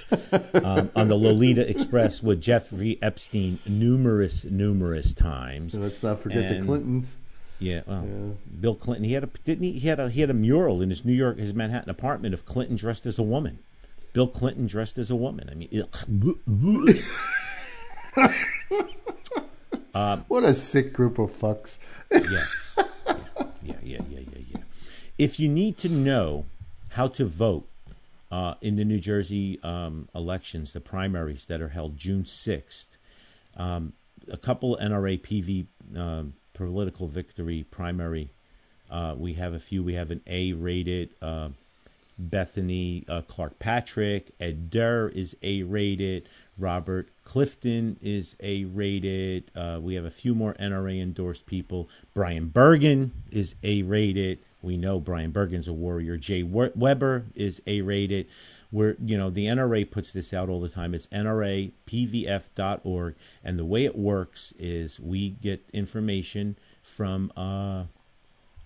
[0.55, 5.73] um, on the Lolita Express with Jeffrey Epstein numerous numerous times.
[5.75, 7.17] So let's not forget And- the Clintons.
[7.59, 9.05] Yeah, well, Bill Clinton.
[9.05, 9.73] He had a didn't he?
[9.73, 12.45] He had a he had a mural in his New York, his Manhattan apartment of
[12.45, 13.61] Clinton dressed as a woman.
[14.13, 15.49] Bill Clinton dressed as a woman.
[15.51, 15.89] I mean, ugh.
[20.29, 21.79] What a sick group of fucks.
[22.11, 23.17] yes, yeah,
[23.63, 24.61] yeah, yeah, yeah, yeah, yeah.
[25.17, 26.47] If you need to know
[26.91, 27.69] how to vote
[28.31, 32.97] uh, in the New Jersey um, elections, the primaries that are held June sixth,
[33.57, 33.93] um,
[34.31, 38.31] a couple NRA PV um, political victory primary.
[38.91, 39.83] Uh, we have a few.
[39.83, 41.11] We have an A rated.
[41.21, 41.51] Uh,
[42.19, 49.51] Bethany uh, Clark Patrick, Ed Durr is A rated, Robert Clifton is A rated.
[49.55, 51.89] Uh, we have a few more NRA endorsed people.
[52.13, 54.39] Brian Bergen is A rated.
[54.63, 56.17] We know Brian Bergen's a warrior.
[56.17, 58.27] Jay Webber is A rated.
[58.75, 60.95] We're, you know, the NRA puts this out all the time.
[60.95, 63.15] It's NRAPVF.org.
[63.45, 67.85] And the way it works is we get information from uh,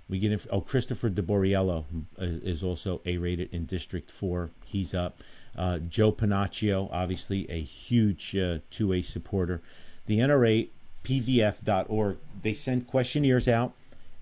[0.08, 1.84] we get inf- oh Christopher DeBoriello
[2.18, 4.48] uh, is also A rated in District Four.
[4.64, 5.22] He's up.
[5.54, 9.60] Uh, Joe Pennacchio, obviously a huge uh, two A supporter.
[10.06, 10.70] The NRA
[11.04, 12.16] PVF.org.
[12.40, 13.74] They send questionnaires out,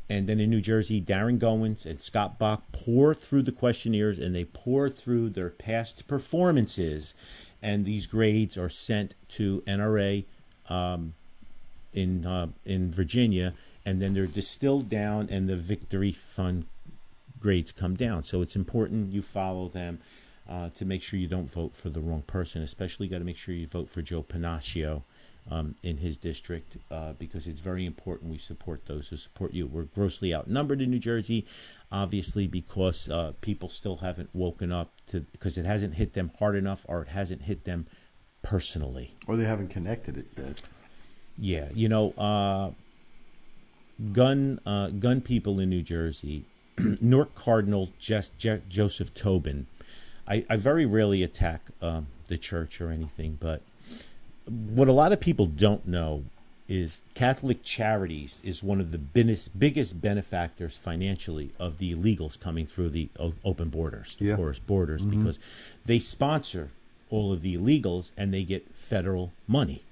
[0.08, 4.34] and then in New Jersey, Darin Goens and Scott Bach pour through the questionnaires and
[4.34, 7.14] they pour through their past performances,
[7.60, 10.24] and these grades are sent to NRA
[10.68, 11.14] um,
[11.92, 13.54] in uh, in Virginia,
[13.84, 16.66] and then they're distilled down, and the Victory Fund
[17.40, 18.22] grades come down.
[18.22, 20.00] So it's important you follow them
[20.48, 22.62] uh, to make sure you don't vote for the wrong person.
[22.62, 25.02] Especially, you got to make sure you vote for Joe Pennacchio.
[25.48, 29.68] Um, in his district, uh, because it's very important we support those who support you.
[29.68, 31.46] We're grossly outnumbered in New Jersey,
[31.92, 36.56] obviously, because uh, people still haven't woken up to because it hasn't hit them hard
[36.56, 37.86] enough or it hasn't hit them
[38.42, 39.14] personally.
[39.28, 40.62] Or they haven't connected it yet.
[41.38, 42.70] Yeah, you know, uh,
[44.12, 46.44] gun uh, gun people in New Jersey,
[47.00, 49.66] Newark Cardinal just Je- Joseph Tobin.
[50.28, 53.62] I, I very rarely attack um, the church or anything, but
[54.48, 56.24] what a lot of people don't know
[56.68, 62.66] is Catholic Charities is one of the biggest, biggest benefactors financially of the illegals coming
[62.66, 63.08] through the
[63.44, 64.36] open borders, the Yeah.
[64.36, 65.18] porous borders, mm-hmm.
[65.20, 65.38] because
[65.84, 66.70] they sponsor
[67.08, 69.82] all of the illegals and they get federal money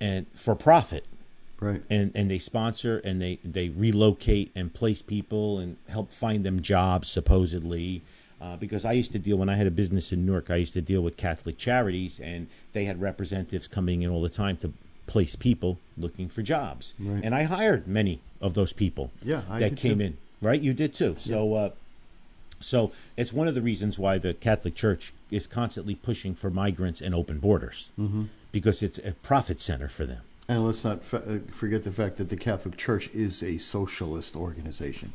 [0.00, 1.04] and for profit
[1.60, 1.82] Right.
[1.88, 6.60] and and they sponsor and they they relocate and place people and help find them
[6.60, 8.02] jobs supposedly
[8.42, 10.72] uh, because I used to deal when I had a business in Newark I used
[10.74, 14.72] to deal with Catholic charities and they had representatives coming in all the time to
[15.06, 17.22] place people looking for jobs Right.
[17.24, 20.04] and I hired many of those people Yeah, I that came too.
[20.04, 21.70] in right you did too so uh,
[22.60, 27.00] so it's one of the reasons why the Catholic Church is constantly pushing for migrants
[27.00, 28.24] and open borders Mm-hmm.
[28.52, 32.28] because it's a profit center for them And let's not uh, forget the fact that
[32.28, 35.12] the Catholic Church is a socialist organization.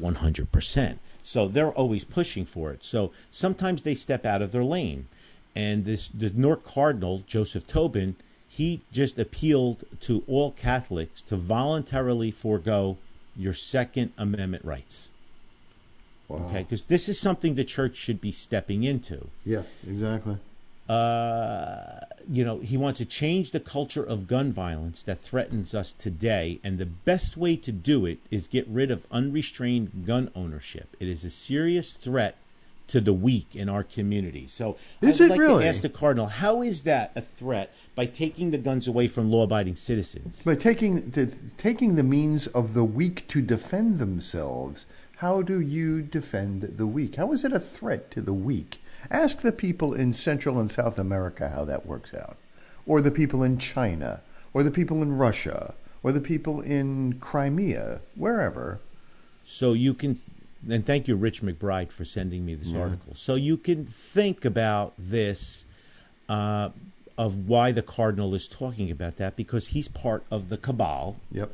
[0.00, 0.98] 100%.
[1.28, 2.82] So they're always pushing for it.
[2.82, 5.08] So sometimes they step out of their lane.
[5.54, 8.16] And this the North Cardinal, Joseph Tobin,
[8.48, 12.96] he just appealed to all Catholics to voluntarily forego
[13.36, 15.10] your Second Amendment rights.
[16.28, 16.46] Wow.
[16.46, 19.28] Okay, because this is something the church should be stepping into.
[19.44, 20.38] Yeah, exactly.
[20.88, 25.92] Uh, you know, he wants to change the culture of gun violence that threatens us
[25.92, 30.96] today, and the best way to do it is get rid of unrestrained gun ownership.
[31.00, 32.36] It is a serious threat
[32.88, 34.46] to the weak in our community.
[34.46, 35.64] So, Is I'd like really?
[35.64, 39.30] to ask the cardinal, how is that a threat by taking the guns away from
[39.30, 40.42] law-abiding citizens?
[40.42, 44.86] By taking the, taking the means of the weak to defend themselves,
[45.16, 47.16] how do you defend the weak?
[47.16, 48.80] How is it a threat to the weak?
[49.10, 52.36] Ask the people in Central and South America how that works out,
[52.86, 54.20] or the people in China,
[54.52, 58.80] or the people in Russia, or the people in Crimea, wherever.
[59.44, 60.18] so you can
[60.68, 64.92] and thank you rich mcbride for sending me this article so you can think about
[64.98, 65.64] this
[66.28, 66.68] uh,
[67.16, 71.52] of why the cardinal is talking about that because he's part of the cabal Yep.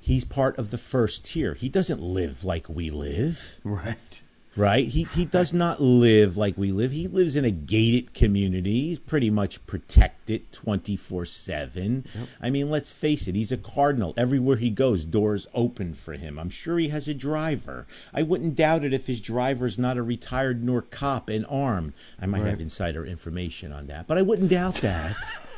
[0.00, 4.21] he's part of the first tier he doesn't live like we live Right.
[4.56, 4.88] Right?
[4.88, 6.92] He, he does not live like we live.
[6.92, 8.88] He lives in a gated community.
[8.88, 12.06] He's pretty much protected 24-7
[12.40, 14.14] i mean let's face it he's a cardinal.
[14.16, 16.38] Everywhere he goes doors open for him.
[16.38, 17.86] I'm sure he has a driver.
[18.14, 21.92] I wouldn't doubt it if his driver's not a retired nor cop and armed.
[22.20, 25.16] I might have insider information on that but i wouldn't doubt that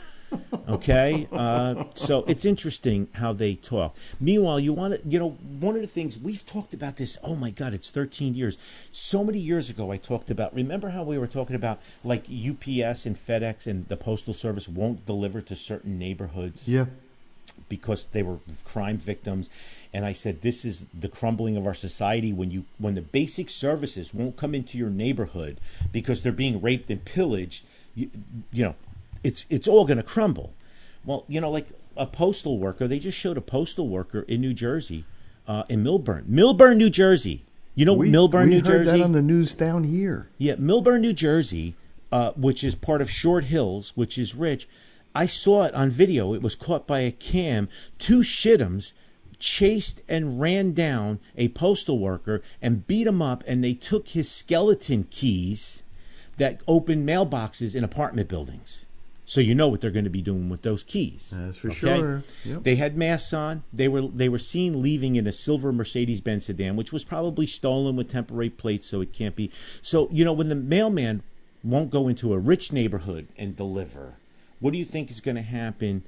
[0.69, 1.29] okay?
[1.33, 3.97] Uh, so it's interesting how they talk.
[4.21, 5.31] Meanwhile you want to you know
[5.61, 8.59] one of the things we've talked about this oh my god it's 13 years.
[8.93, 13.07] So many years ago i talked about remember how we were talking about like ups
[13.07, 16.69] and fedex and the postal service won't deliver to certain neighborhoods?
[16.69, 16.87] Yeah.
[17.69, 19.49] because they were crime victims.
[19.93, 23.49] And i said this is the crumbling of our society when you when the basic
[23.51, 25.61] services won't come into your neighborhood
[25.93, 27.65] because they're being raped and pillaged
[27.95, 28.11] you,
[28.53, 28.75] you know
[29.25, 30.53] it's it's all going to crumble
[31.05, 34.55] well you know like a postal worker they just showed a postal worker in new
[34.55, 35.05] jersey
[35.49, 37.45] uh, in millburn millburn new jersey
[37.75, 40.29] you know We, millburn we new heard jersey that on the news down here.
[40.39, 41.75] yeah, Millburn, New Jersey,
[42.13, 44.69] uh, which is part of Short Hills, which is rich.
[45.13, 46.35] I saw it on video.
[46.35, 47.69] It was caught by a cam.
[47.99, 48.93] Two shitums
[49.41, 54.31] chased and ran down a postal worker and beat him up, and they took his
[54.31, 55.83] skeleton keys
[56.37, 58.84] that open mailboxes in apartment buildings.
[59.27, 61.33] So you know what they're going to be doing with those keys.
[61.35, 62.25] That's for sure.
[62.45, 62.63] Yep.
[62.63, 63.63] They had masks on.
[63.73, 67.47] They were they were seen leaving in a silver Mercedes Benz sedan, which was probably
[67.47, 69.51] stolen with temporary plates, so it can't be.
[69.81, 71.23] So you know when the mailman
[71.63, 74.17] won't go into a rich neighborhood and deliver,
[74.61, 76.05] what do you think is going to happen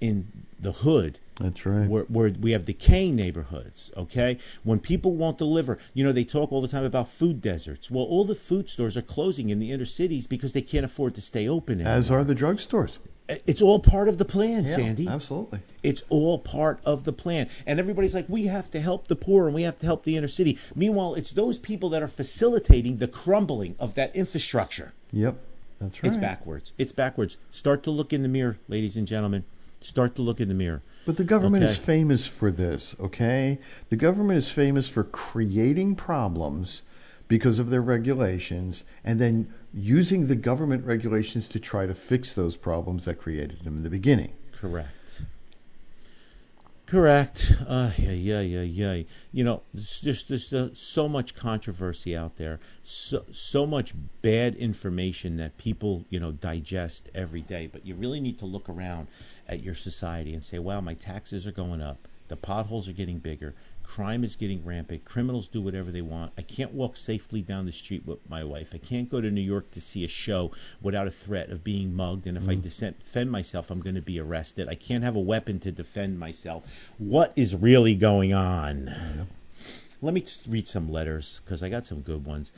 [0.00, 0.28] in
[0.58, 1.18] the hood?
[1.40, 1.88] That's right.
[1.88, 4.38] Where, where we have decaying neighborhoods, okay?
[4.64, 7.90] When people won't deliver, you know, they talk all the time about food deserts.
[7.90, 11.14] Well, all the food stores are closing in the inner cities because they can't afford
[11.16, 11.76] to stay open.
[11.76, 11.92] Anymore.
[11.92, 12.98] As are the drugstores.
[13.28, 15.08] Uh, it's all part of the plan, Sandy.
[15.08, 15.60] Absolutely.
[15.82, 17.48] It's all part of the plan.
[17.66, 20.16] And everybody's like, we have to help the poor and we have to help the
[20.16, 20.58] inner city.
[20.74, 24.94] Meanwhile, it's those people that are facilitating the crumbling of that infrastructure.
[25.12, 25.38] Yep.
[25.78, 26.08] That's right.
[26.08, 26.72] It's backwards.
[26.78, 27.36] It's backwards.
[27.50, 29.44] Start to look in the mirror, ladies and gentlemen.
[29.80, 30.82] Start to look in the mirror.
[31.06, 33.58] But the government is famous for this, okay?
[33.90, 36.82] The government is famous for creating problems
[37.28, 42.56] because of their regulations and then using the government regulations to try to fix those
[42.56, 44.32] problems that created them in the beginning.
[44.52, 45.22] Correct.
[46.86, 47.52] Correct.
[47.66, 49.02] Uh, yeah, yeah, yeah, yeah.
[49.32, 53.92] You know, there's just there's uh, so much controversy out there, so so much
[54.22, 57.66] bad information that people you know digest every day.
[57.66, 59.08] But you really need to look around
[59.48, 62.08] at your society and say, "Wow, my taxes are going up.
[62.28, 63.54] The potholes are getting bigger.
[63.86, 65.04] Crime is getting rampant.
[65.04, 66.32] Criminals do whatever they want.
[66.36, 68.72] I can't walk safely down the street with my wife.
[68.74, 70.50] I can't go to New York to see a show
[70.82, 72.26] without a threat of being mugged.
[72.26, 72.62] And if I mm-hmm.
[72.62, 74.68] dissent- defend myself, I'm going to be arrested.
[74.68, 76.64] I can't have a weapon to defend myself.
[76.98, 79.28] What is really going on?
[80.02, 82.50] Let me just read some letters because I got some good ones.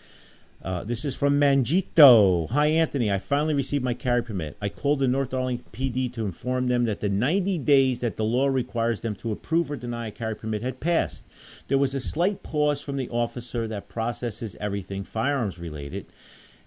[0.61, 2.51] Uh, this is from Manjito.
[2.51, 3.13] Hi, Anthony.
[3.13, 4.57] I finally received my carry permit.
[4.61, 8.25] I called the North Arlington PD to inform them that the 90 days that the
[8.25, 11.27] law requires them to approve or deny a carry permit had passed.
[11.69, 16.07] There was a slight pause from the officer that processes everything firearms related.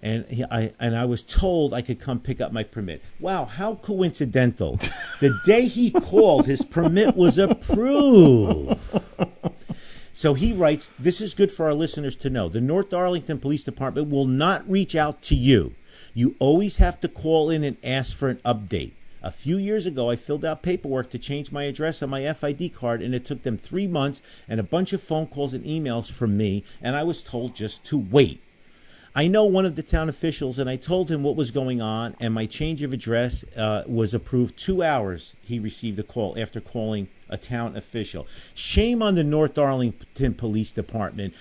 [0.01, 3.03] And he, I and I was told I could come pick up my permit.
[3.19, 4.79] Wow, how coincidental!
[5.19, 8.79] the day he called, his permit was approved.
[10.13, 12.49] So he writes, This is good for our listeners to know.
[12.49, 15.73] The North Arlington Police Department will not reach out to you.
[16.13, 18.91] You always have to call in and ask for an update.
[19.23, 22.73] A few years ago, I filled out paperwork to change my address on my FID
[22.73, 26.11] card, and it took them three months and a bunch of phone calls and emails
[26.11, 28.41] from me, and I was told just to wait.
[29.13, 32.15] I know one of the town officials, and I told him what was going on,
[32.19, 35.35] and my change of address uh, was approved two hours.
[35.41, 38.27] He received a call after calling a town official.
[38.53, 41.33] Shame on the North Arlington Police Department,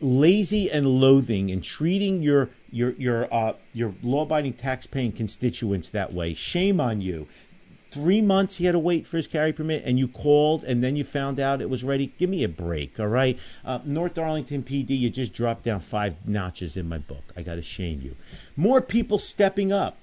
[0.00, 6.34] lazy and loathing in treating your your your uh, your law-abiding, tax-paying constituents that way.
[6.34, 7.26] Shame on you.
[7.90, 10.94] Three months he had to wait for his carry permit and you called and then
[10.94, 12.12] you found out it was ready.
[12.18, 13.38] Give me a break all right?
[13.64, 17.32] Uh, north arlington pd you just dropped down five notches in my book.
[17.34, 18.14] I gotta shame you.
[18.56, 19.96] More people stepping up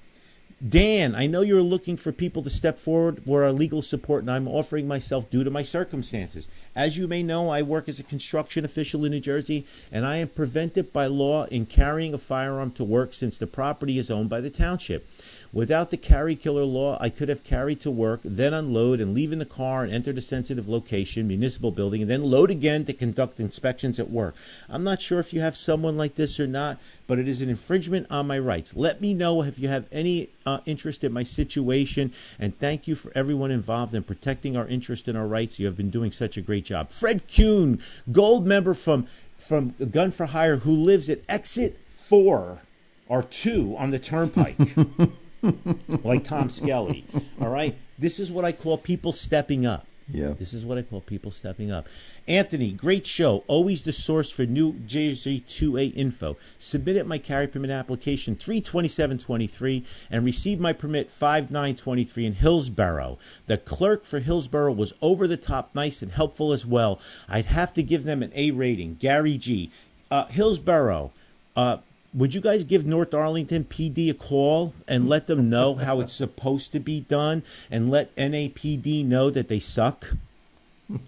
[0.66, 4.30] Dan, I know you're looking for people to step forward for our legal support, and
[4.30, 6.48] I'm offering myself due to my circumstances.
[6.74, 10.16] As you may know, I work as a construction official in New Jersey, and I
[10.16, 14.30] am prevented by law in carrying a firearm to work since the property is owned
[14.30, 15.06] by the township.
[15.52, 19.32] Without the carry killer law, I could have carried to work, then unload and leave
[19.32, 22.92] in the car and enter the sensitive location, municipal building, and then load again to
[22.92, 24.34] conduct inspections at work.
[24.68, 27.48] I'm not sure if you have someone like this or not, but it is an
[27.48, 28.74] infringement on my rights.
[28.74, 32.94] Let me know if you have any uh, interest in my situation, and thank you
[32.94, 35.58] for everyone involved in protecting our interest and our rights.
[35.58, 36.90] You have been doing such a great job.
[36.90, 37.80] Fred Kuhn,
[38.10, 39.06] gold member from
[39.38, 42.62] from Gun for Hire, who lives at exit four
[43.08, 44.56] or two on the turnpike
[46.04, 47.04] like Tom Skelly.
[47.40, 47.76] All right?
[47.98, 49.86] This is what I call people stepping up.
[50.08, 50.34] Yeah.
[50.38, 51.88] This is what I call people stepping up.
[52.28, 53.42] Anthony, great show.
[53.48, 56.36] Always the source for new Jersey 2A info.
[56.58, 63.18] Submitted my carry permit application 32723 and received my permit 5923 in Hillsborough.
[63.46, 67.00] The clerk for Hillsborough was over the top nice and helpful as well.
[67.28, 68.94] I'd have to give them an A rating.
[69.00, 69.72] Gary G.
[70.08, 71.10] Uh, Hillsborough,
[71.56, 71.78] uh,
[72.16, 76.14] would you guys give North Arlington PD a call and let them know how it's
[76.14, 80.14] supposed to be done and let NAPD know that they suck?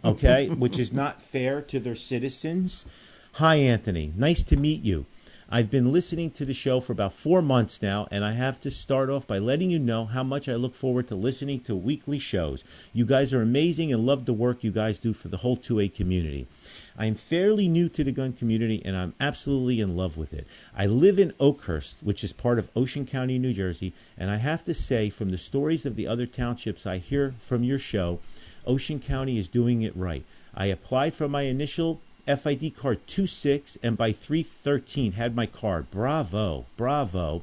[0.05, 2.85] Okay, which is not fair to their citizens.
[3.35, 4.13] Hi, Anthony.
[4.17, 5.07] Nice to meet you.
[5.51, 8.71] I've been listening to the show for about four months now, and I have to
[8.71, 12.19] start off by letting you know how much I look forward to listening to weekly
[12.19, 12.65] shows.
[12.93, 15.95] You guys are amazing and love the work you guys do for the whole 2A
[15.95, 16.49] community.
[16.99, 20.49] I am fairly new to the gun community and I'm absolutely in love with it.
[20.77, 24.65] I live in Oakhurst, which is part of Ocean County, New Jersey, and I have
[24.65, 28.19] to say, from the stories of the other townships I hear from your show,
[28.67, 30.25] Ocean County is doing it right.
[30.55, 35.91] I applied for my initial FID card 26 and by 313 had my card.
[35.93, 37.43] Bravo, bravo.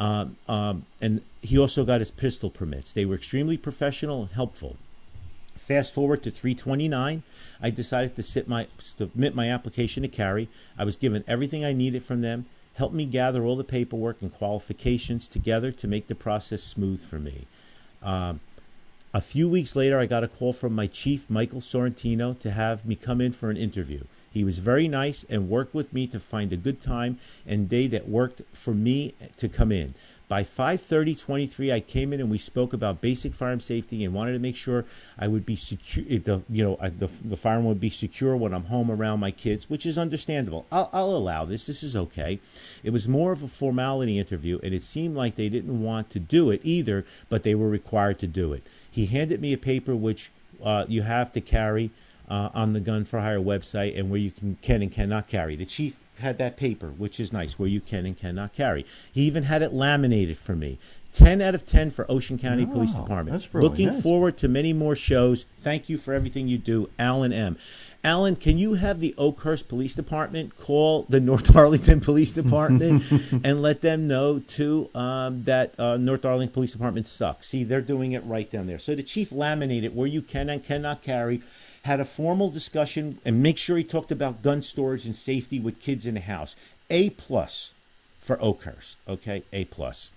[0.00, 2.92] Um, um, and he also got his pistol permits.
[2.92, 4.76] They were extremely professional and helpful.
[5.58, 7.22] Fast forward to 329,
[7.60, 10.48] I decided to sit my, submit my application to carry.
[10.78, 14.32] I was given everything I needed from them, helped me gather all the paperwork and
[14.32, 17.46] qualifications together to make the process smooth for me.
[18.02, 18.40] Um,
[19.12, 22.84] a few weeks later, I got a call from my chief, Michael Sorrentino, to have
[22.86, 24.04] me come in for an interview.
[24.30, 27.86] He was very nice and worked with me to find a good time and day
[27.88, 29.94] that worked for me to come in.
[30.28, 34.38] By 5:30:23, I came in and we spoke about basic firearm safety and wanted to
[34.38, 34.84] make sure
[35.18, 36.04] I would be secure.
[36.04, 39.30] The you know I, the the firearm would be secure when I'm home around my
[39.30, 40.66] kids, which is understandable.
[40.70, 41.66] I'll, I'll allow this.
[41.66, 42.40] This is okay.
[42.84, 46.20] It was more of a formality interview, and it seemed like they didn't want to
[46.20, 48.66] do it either, but they were required to do it.
[48.90, 50.30] He handed me a paper which
[50.62, 51.90] uh, you have to carry
[52.28, 55.56] uh, on the Gun for Hire website and where you can can and cannot carry.
[55.56, 58.84] The chief had that paper, which is nice, where you can and cannot carry.
[59.12, 60.78] He even had it laminated for me.
[61.12, 63.48] 10 out of 10 for Ocean County Police Department.
[63.54, 64.02] Looking nice.
[64.02, 65.46] forward to many more shows.
[65.60, 67.56] Thank you for everything you do, Alan M.
[68.04, 73.02] Alan, can you have the Oakhurst Police Department call the North Arlington Police Department
[73.44, 77.48] and let them know too um, that uh, North Arlington Police Department sucks?
[77.48, 78.78] See, they're doing it right down there.
[78.78, 81.42] So the chief laminated where you can and cannot carry,
[81.88, 85.80] had a formal discussion, and make sure he talked about gun storage and safety with
[85.80, 86.54] kids in the house.
[86.90, 87.72] A plus
[88.20, 88.98] for Oakhurst.
[89.08, 90.10] Okay, A plus.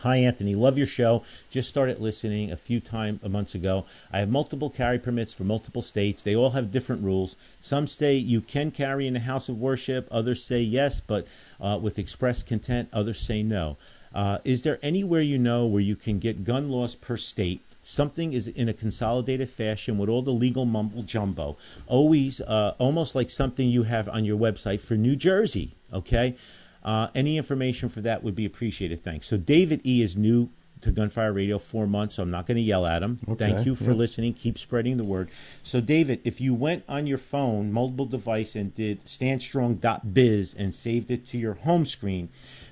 [0.00, 0.56] Hi, Anthony.
[0.56, 1.22] Love your show.
[1.48, 3.86] Just started listening a few time months ago.
[4.12, 6.24] I have multiple carry permits for multiple states.
[6.24, 7.36] They all have different rules.
[7.60, 10.08] Some say you can carry in a house of worship.
[10.10, 11.24] Others say yes, but
[11.60, 12.88] uh, with express content.
[12.92, 13.76] Others say no.
[14.14, 17.62] Uh, is there anywhere you know where you can get gun laws per state?
[17.82, 21.56] Something is in a consolidated fashion with all the legal mumble jumbo.
[21.86, 25.74] Always, uh, almost like something you have on your website for New Jersey.
[25.92, 26.36] Okay.
[26.84, 29.02] Uh, any information for that would be appreciated.
[29.04, 29.26] Thanks.
[29.26, 30.50] So David E is new
[30.80, 33.18] to Gun for Hire Radio four months, so I'm not going to yell at him.
[33.28, 33.96] Okay, Thank you for yeah.
[33.96, 34.34] listening.
[34.34, 35.30] Keep spreading the word.
[35.62, 41.10] So David, if you went on your phone, mobile device, and did standstrong.biz and saved
[41.10, 42.30] it to your home screen,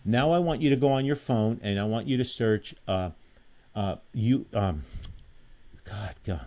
[0.08, 2.74] now I want you to go on your phone and I want you to search
[2.86, 3.10] uh,
[3.74, 4.84] uh, you um,
[5.84, 6.46] God, God,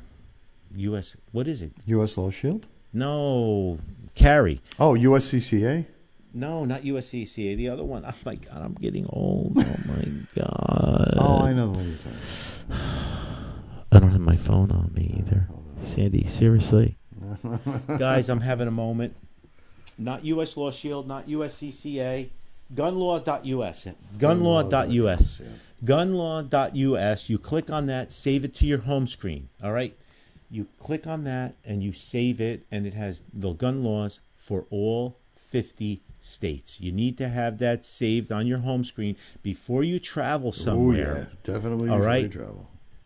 [0.75, 1.15] U.S.
[1.31, 1.71] What is it?
[1.85, 2.17] U.S.
[2.17, 2.65] Law Shield?
[2.93, 3.79] No,
[4.15, 4.61] carry.
[4.79, 5.85] Oh, USCCA?
[6.33, 7.55] No, not USCCA.
[7.55, 8.03] The other one.
[8.11, 9.53] Oh my God, I'm getting old.
[9.57, 10.03] Oh my
[10.35, 11.13] God.
[11.17, 12.19] oh, I know the one you're talking
[12.67, 12.81] About.
[13.91, 15.49] I don't have my phone on me either.
[15.83, 16.97] Sandy, seriously.
[17.97, 19.15] Guys, I'm having a moment.
[19.97, 22.29] Not US Law Shield, not USCCA.
[22.73, 23.87] Gunlaw.us.
[24.17, 25.41] Gunlaw.us.
[25.83, 27.29] Gunlaw.us.
[27.29, 29.49] You click on that, save it to your home screen.
[29.63, 29.97] All right?
[30.49, 34.65] You click on that and you save it, and it has the gun laws for
[34.69, 36.79] all 50 states.
[36.81, 41.29] You need to have that saved on your home screen before you travel Oh, somewhere
[41.45, 41.53] yeah.
[41.53, 42.29] Definitely all right?
[42.29, 42.45] before you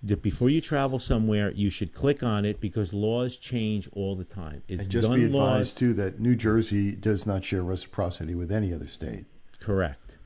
[0.03, 0.21] travel.
[0.21, 4.63] before you travel somewhere, you should click on it because laws change all the time.
[4.67, 8.35] It's And just gun be laws, advised, too, that New Jersey does not share reciprocity
[8.35, 9.25] with any other state.
[9.65, 10.17] Correct.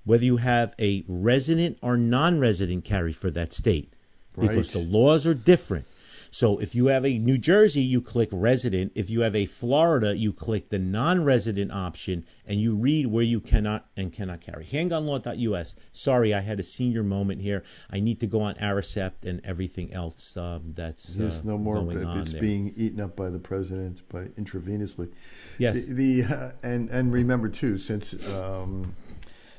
[0.05, 3.93] whether you have a resident or non resident carry for that state
[4.39, 5.87] because the laws are different.
[6.35, 8.91] So if you have a New Jersey, you click resident.
[8.97, 13.39] If you have a Florida, you click the non-resident option and you read where you
[13.39, 14.65] cannot and cannot carry.
[14.65, 15.77] Handgunlaw.us.
[15.93, 17.63] Sorry, I had a senior moment here.
[17.89, 21.87] I need to go on Aricept and everything else um, that's There's uh, no more.
[22.19, 25.13] It's being eaten up by the president by intravenously.
[25.59, 25.85] Yes.
[25.85, 28.97] The, the uh, and and remember too, since um,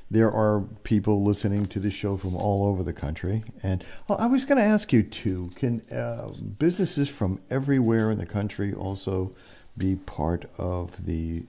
[0.10, 4.28] there are people listening to this show from all over the country, and well, I
[4.28, 9.36] was going to ask you too: Can uh, businesses from everywhere in the country also
[9.78, 11.45] be part of the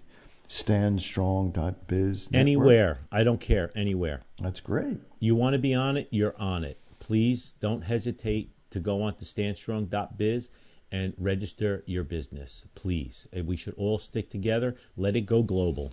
[0.49, 2.31] StandStrong.biz?
[2.31, 2.41] network?
[2.41, 2.99] Anywhere.
[3.13, 3.71] I don't care.
[3.75, 4.23] Anywhere.
[4.41, 4.99] That's great.
[5.21, 6.81] You want to be on it, you're on it.
[6.99, 10.49] Please don't hesitate to go on to standstrong.biz
[10.91, 12.67] and register your business.
[12.75, 13.27] Please.
[13.33, 14.77] And we should all stick together.
[14.97, 15.93] Let it go global.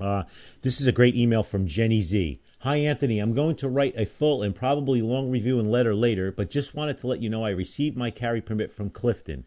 [0.00, 0.24] Uh,
[0.62, 2.40] this is a great email from Jenny Z.
[2.60, 3.18] Hi, Anthony.
[3.18, 6.74] I'm going to write a full and probably long review and letter later, but just
[6.74, 9.44] wanted to let you know I received my carry permit from Clifton.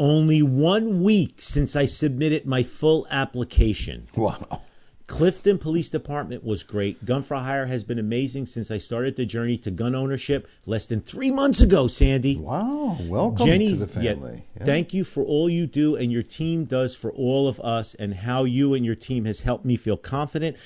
[0.00, 4.08] Only one week since I submitted my full application.
[4.16, 4.62] Wow.
[5.08, 7.04] Clifton Police Department was great.
[7.04, 10.86] Gun for Hire has been amazing since I started the journey to gun ownership less
[10.86, 12.36] than three months ago, Sandy.
[12.36, 12.98] Wow.
[13.00, 14.46] Welcome Jenny, to the yeah, family.
[14.56, 14.64] Yeah.
[14.64, 18.14] thank you for all you do and your team does for all of us, and
[18.14, 20.56] how you and your team has helped me feel confident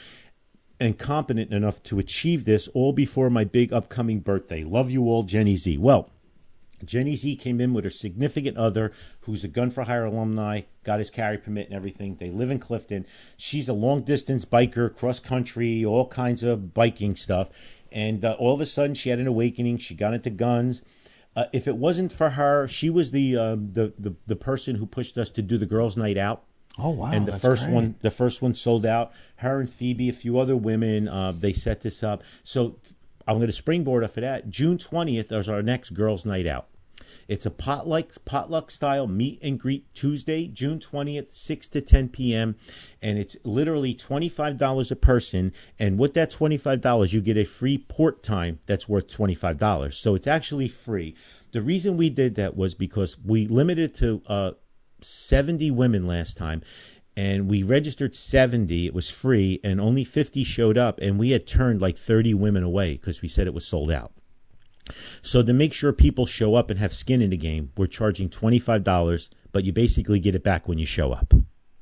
[0.81, 4.65] and competent enough to achieve this all before my big upcoming birthday.
[4.65, 5.79] Love you all, Jenny Z.
[5.79, 6.11] Well,
[6.85, 8.93] Jenny Z came in with her significant other,
[9.23, 12.17] who's a Gun for Hire alumni, got his carry permit and everything.
[12.17, 13.07] They live in Clifton.
[13.37, 17.51] She's a long distance biker, cross country, all kinds of biking stuff.
[17.91, 19.79] And uh, all of a sudden, she had an awakening.
[19.79, 20.83] She got into guns.
[21.35, 24.87] Uh, if it wasn't for her, she was the, uh, the the the person who
[24.87, 26.45] pushed us to do the girls' night out.
[26.79, 27.11] Oh wow!
[27.11, 27.75] and the first great.
[27.75, 29.13] one, the first one sold out.
[29.37, 32.23] Her and Phoebe, a few other women, uh, they set this up.
[32.45, 32.77] So
[33.27, 34.51] I'm going to springboard off of that.
[34.51, 36.69] June 20th is our next girls' night out.
[37.33, 42.57] It's a potluck potluck style meet and greet Tuesday, June 20th, 6 to 10 p.m.
[43.01, 45.55] And it's literally $25 a person.
[45.79, 49.95] And with that $25, you get a free port time that's worth $25.
[49.95, 51.17] So it's actually free.
[51.53, 54.51] The reason we did that was because we limited to uh,
[55.01, 56.61] 70 women last time
[57.17, 61.47] and we registered 70 it was free and only 50 showed up and we had
[61.47, 64.13] turned like 30 women away because we said it was sold out
[65.23, 68.29] so to make sure people show up and have skin in the game we're charging
[68.29, 71.33] $25 but you basically get it back when you show up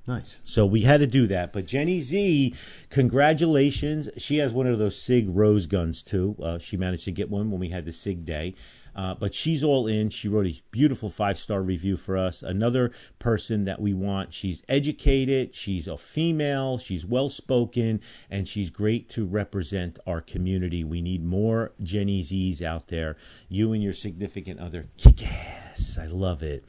[0.07, 0.39] Nice.
[0.43, 1.53] so we had to do that.
[1.53, 2.55] But Jenny Z,
[2.89, 4.09] congratulations.
[4.17, 6.37] She has one of those SIG rose guns too.
[6.43, 8.55] Uh, she managed to get one when we had the SIG day.
[8.95, 10.11] Uh, but she's all in.
[10.11, 12.43] She wrote a beautiful five star review for us.
[12.43, 14.33] Another person that we want.
[14.33, 18.01] She's educated, she's a female, she's well spoken,
[18.31, 20.85] and she's great to represent our community.
[20.85, 23.17] We need more Jenny Z's out there.
[23.49, 25.99] You and your significant other kick ass.
[26.01, 26.65] I love it.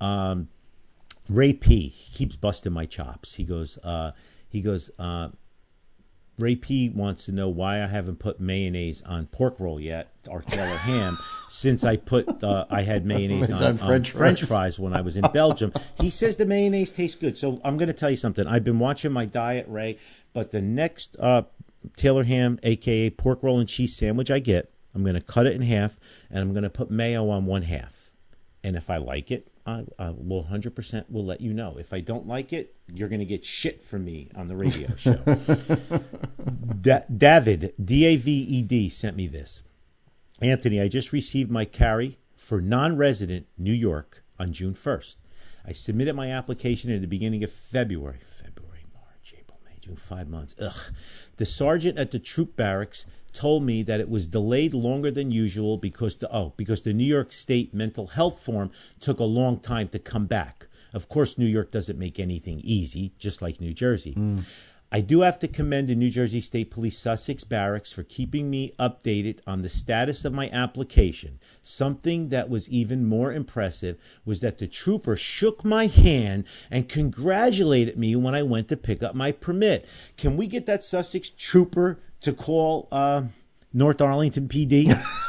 [0.00, 0.48] Um,
[1.28, 3.34] Ray P keeps busting my chops.
[3.34, 4.12] He goes, uh,
[4.48, 5.28] he goes, uh,
[6.38, 10.42] Ray P wants to know why I haven't put mayonnaise on pork roll yet, or
[10.48, 14.48] Taylor ham, since I put uh, I had mayonnaise on, on French French fries.
[14.48, 15.72] fries when I was in Belgium.
[16.00, 17.36] He says the mayonnaise tastes good.
[17.36, 18.46] So I'm going to tell you something.
[18.46, 19.98] I've been watching my diet, Ray,
[20.32, 21.42] but the next uh,
[21.96, 25.54] Taylor ham, aka pork roll and cheese sandwich I get, I'm going to cut it
[25.54, 25.98] in half
[26.30, 28.12] and I'm going to put mayo on one half.
[28.62, 31.76] And if I like it, I, I will 100% will let you know.
[31.78, 34.94] If I don't like it, you're going to get shit from me on the radio
[34.96, 35.16] show.
[36.80, 39.62] Da- David, D A V E D, sent me this.
[40.40, 45.16] Anthony, I just received my carry for non resident New York on June 1st.
[45.66, 48.20] I submitted my application at the beginning of February.
[48.24, 50.54] February, March, April, May, June, five months.
[50.58, 50.94] Ugh.
[51.36, 53.04] The sergeant at the troop barracks
[53.38, 57.04] told me that it was delayed longer than usual because the oh because the New
[57.04, 60.66] York State mental health form took a long time to come back.
[60.92, 64.14] Of course, New York doesn't make anything easy, just like New Jersey.
[64.14, 64.44] Mm.
[64.90, 68.72] I do have to commend the New Jersey State Police Sussex Barracks for keeping me
[68.78, 71.38] updated on the status of my application.
[71.62, 77.98] Something that was even more impressive was that the trooper shook my hand and congratulated
[77.98, 79.86] me when I went to pick up my permit.
[80.16, 83.24] Can we get that Sussex trooper to call uh,
[83.74, 84.94] North Arlington PD?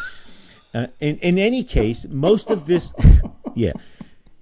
[0.71, 2.93] Uh, in in any case, most of this,
[3.55, 3.71] yeah.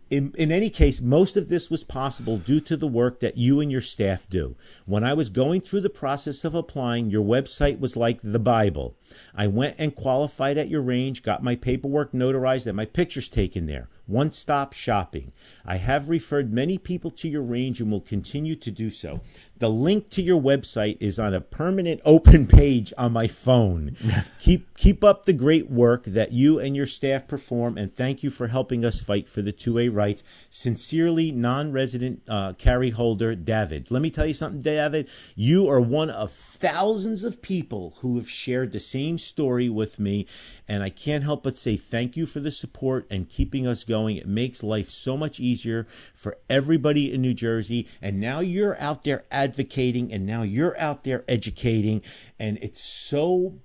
[0.09, 3.59] In, in any case, most of this was possible due to the work that you
[3.59, 4.55] and your staff do.
[4.85, 8.95] When I was going through the process of applying, your website was like the Bible.
[9.35, 13.65] I went and qualified at your range, got my paperwork notarized, and my pictures taken
[13.65, 13.89] there.
[14.07, 15.33] One stop shopping.
[15.65, 19.19] I have referred many people to your range and will continue to do so.
[19.59, 23.97] The link to your website is on a permanent open page on my phone.
[24.39, 28.29] keep keep up the great work that you and your staff perform, and thank you
[28.29, 30.23] for helping us fight for the 2A rights.
[30.49, 33.91] Sincerely, non-resident uh, carry holder David.
[33.91, 35.09] Let me tell you something, David.
[35.35, 40.25] You are one of thousands of people who have shared the same story with me,
[40.67, 44.17] and I can't help but say thank you for the support and keeping us going.
[44.17, 47.87] It makes life so much easier for everybody in New Jersey.
[48.01, 52.01] And now you're out there advocating, and now you're out there educating,
[52.39, 53.59] and it's so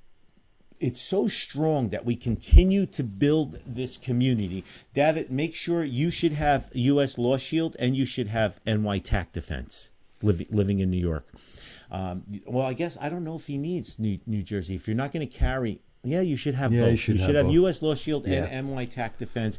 [0.82, 4.64] it's so strong that we continue to build this community.
[4.94, 7.16] David, make sure you should have U.S.
[7.16, 9.90] Law Shield and you should have NY TAC Defense
[10.22, 11.28] living in New York.
[11.92, 14.74] Um, well, I guess I don't know if he needs New, New Jersey.
[14.74, 16.90] If you're not going to carry, yeah, you should have Yeah, both.
[16.92, 17.50] you should have have.
[17.50, 17.82] U.S.
[17.82, 18.44] Law Shield Yeah.
[18.46, 19.58] and NY TAC Defense.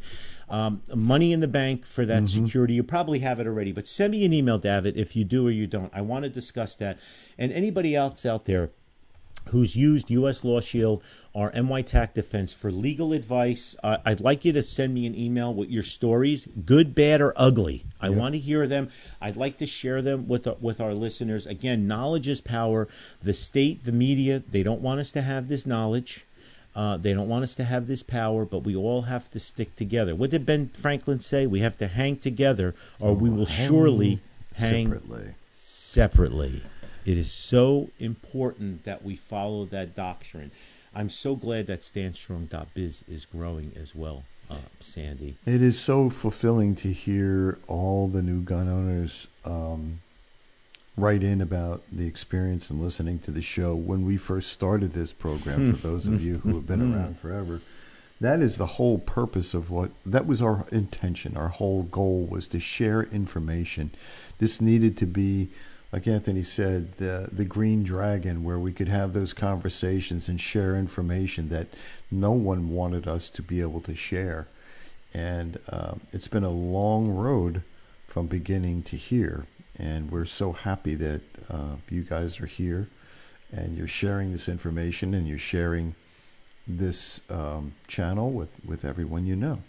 [0.50, 2.46] Um, money in the bank for that Mm-hmm.
[2.46, 2.74] security.
[2.74, 5.52] You probably have it already, but send me an email, David, if you do or
[5.52, 5.92] you don't.
[5.96, 6.98] I want to discuss that.
[7.38, 8.72] And anybody else out there
[9.50, 10.44] who's used U.S.
[10.44, 11.04] Law Shield
[11.34, 15.54] or NYTAC Defense for legal advice, uh, I'd like you to send me an email
[15.54, 17.86] with your stories, good, bad, or ugly.
[18.00, 18.90] I want to hear them.
[19.20, 21.46] I'd like to share them with our, with our listeners.
[21.48, 22.88] Again, knowledge is power.
[23.22, 26.26] The state, the media, they don't want us to have this knowledge.
[26.76, 29.76] Uh, they don't want us to have this power, but we all have to stick
[29.76, 30.16] together.
[30.16, 31.46] What did Ben Franklin say?
[31.46, 34.22] We have to hang together, or we will surely
[34.56, 35.36] hang separately.
[35.52, 36.64] separately.
[37.06, 40.52] It is so important that we follow that doctrine.
[40.96, 44.24] I'm so glad that StandStrong.biz is growing as well.
[44.50, 45.36] uh, Sandy.
[45.46, 50.02] It is so fulfilling to hear all the new gun owners um,
[50.98, 53.74] write in about the experience and listening to the show.
[53.74, 57.62] When we first started this program, for those of you who have been around forever,
[58.22, 61.36] that is the whole purpose of what that was our intention.
[61.36, 63.92] Our whole goal was to share information.
[64.38, 65.50] This needed to be,
[65.94, 70.76] like Anthony said, the the green dragon, where we could have those conversations and share
[70.76, 71.68] information that
[72.10, 74.48] no one wanted us to be able to share.
[75.14, 77.62] And um, it's been a long road
[78.08, 79.46] from beginning to here,
[79.78, 82.90] and we're so happy that uh, you guys are here,
[83.52, 85.94] and you're sharing this information, and you're sharing
[86.66, 89.60] this um, channel with, with everyone you know.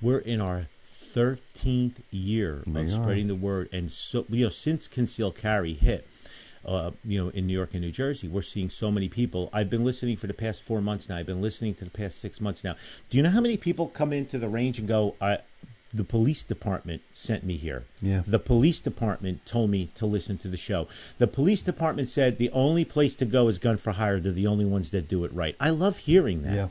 [0.00, 0.68] We're in our
[1.14, 2.90] 13th year We of are.
[2.90, 6.06] spreading the word, and so you know since conceal carry hit.
[6.64, 9.50] Uh, you know, in New York and New Jersey, we're seeing so many people.
[9.52, 11.16] I've been listening for the past four months now.
[11.16, 12.76] I've been listening to the past six months now.
[13.10, 15.38] Do you know how many people come into the range and go, I,
[15.92, 17.84] the police department sent me here.
[18.00, 18.22] Yeah.
[18.26, 20.88] The police department told me to listen to the show.
[21.18, 24.18] The police department said the only place to go is gun for hire.
[24.18, 25.54] They're the only ones that do it right.
[25.60, 26.54] I love hearing that.
[26.54, 26.68] Yeah.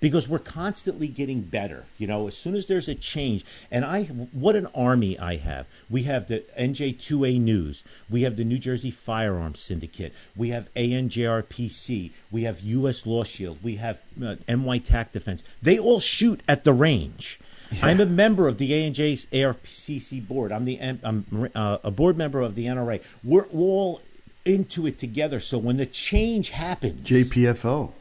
[0.00, 1.86] Because we're constantly getting better.
[1.98, 5.66] You know, as soon as there's a change, and I, what an army I have.
[5.90, 7.84] We have the NJ2A News.
[8.10, 10.12] We have the New Jersey Firearms Syndicate.
[10.36, 12.10] We have ANJRPC.
[12.30, 13.06] We have U.S.
[13.06, 13.58] Law Shield.
[13.62, 15.44] We have uh, NY TAC Defense.
[15.60, 17.38] They all shoot at the range.
[17.80, 20.52] I'm a member of the ANJ's ARPCC board.
[20.52, 23.00] I'm the I'm uh, a board member of the NRA.
[23.24, 24.02] We're all
[24.44, 25.40] into it together.
[25.40, 27.92] So when the change happens, JPFO.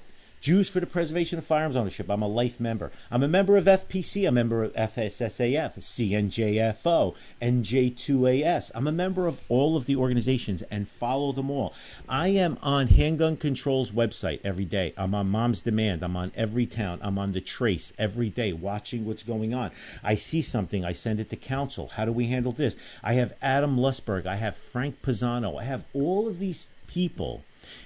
[0.42, 2.10] Jews for the Preservation of Firearms Ownership.
[2.10, 2.92] I'm a life member.
[3.12, 4.28] I'm a member of FPC.
[4.28, 8.72] A member of FSSAF, CNJFO, NJ2AS.
[8.74, 11.76] I'm a member of all of the organizations and follow them all.
[12.10, 14.96] I am on Handgun Control's website every day.
[14.98, 16.02] I'm on Mom's Demand.
[16.02, 16.98] I'm on Every Town.
[17.04, 19.70] I'm on The Trace every day watching what's going on.
[20.04, 20.84] I see something.
[20.84, 21.90] I send it to council.
[21.90, 22.76] How do we handle this?
[23.04, 24.26] I have Adam Lusberg.
[24.26, 25.62] I have Frank Pisano.
[25.62, 27.44] I have all of these people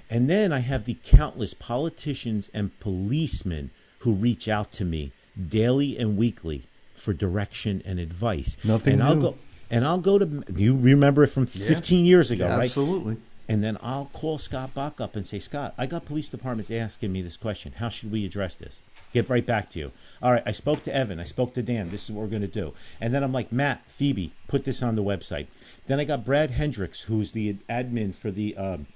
[0.08, 5.12] and then I have the countless politicians and policemen who reach out to me
[5.48, 6.64] daily and weekly
[6.94, 8.56] for direction and advice.
[8.64, 9.36] Nothing and I'll go
[9.70, 12.64] and I'll go to you remember it from 15 years ago, right?
[12.64, 13.16] Absolutely.
[13.48, 17.12] And then I'll call Scott Bach up and say, Scott, I got police departments asking
[17.12, 17.74] me this question.
[17.76, 18.80] How should we address this?
[19.12, 19.92] Get right back to you.
[20.20, 21.20] All right, I spoke to Evan.
[21.20, 21.90] I spoke to Dan.
[21.90, 22.74] This is what we're going to do.
[23.00, 25.46] And then I'm like, Matt, Phoebe, put this on the website.
[25.86, 28.86] Then I got Brad Hendricks, who's the admin for the um,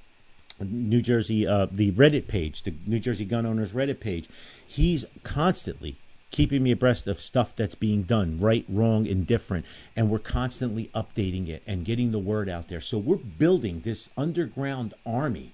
[0.65, 4.29] New Jersey, uh, the Reddit page, the New Jersey Gun Owners Reddit page.
[4.67, 5.97] He's constantly
[6.31, 9.67] keeping me abreast of stuff that's being done, right, wrong, indifferent,
[9.97, 12.81] and we're constantly updating it and getting the word out there.
[12.81, 15.53] So we're building this underground army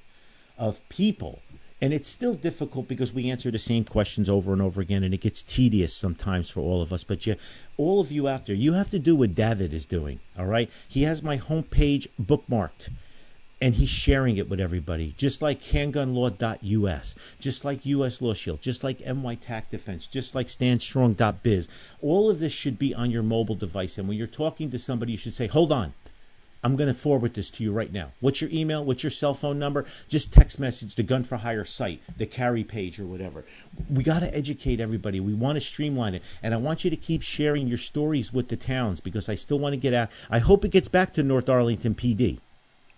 [0.59, 1.41] of people.
[1.81, 5.13] And it's still difficult because we answer the same questions over and over again, and
[5.13, 7.05] it gets tedious sometimes for all of us.
[7.05, 7.37] But you,
[7.77, 10.21] all of you out there, you have to do what David is doing.
[10.39, 12.89] All right, he has my homepage bookmarked
[13.61, 18.85] and he's sharing it with everybody, just like handgunlaw.us, just like US Law Shield, just
[18.85, 21.69] like NY TAC Defense, just like standstrong.biz.
[22.03, 23.97] All of this should be on your mobile device.
[23.97, 25.95] And when you're talking to somebody, you should say, hold on.
[26.65, 28.11] I'm going to forward this to you right now.
[28.19, 28.85] What's your email?
[28.85, 29.85] What's your cell phone number?
[30.09, 33.45] Just text message the Gun for Hire site, the carry page, or whatever.
[33.89, 35.21] We got to educate everybody.
[35.21, 36.23] We want to streamline it.
[36.43, 39.61] And I want you to keep sharing your stories with the towns because I still
[39.61, 40.11] want to get out.
[40.29, 42.41] I hope it gets back to North Arlington PD.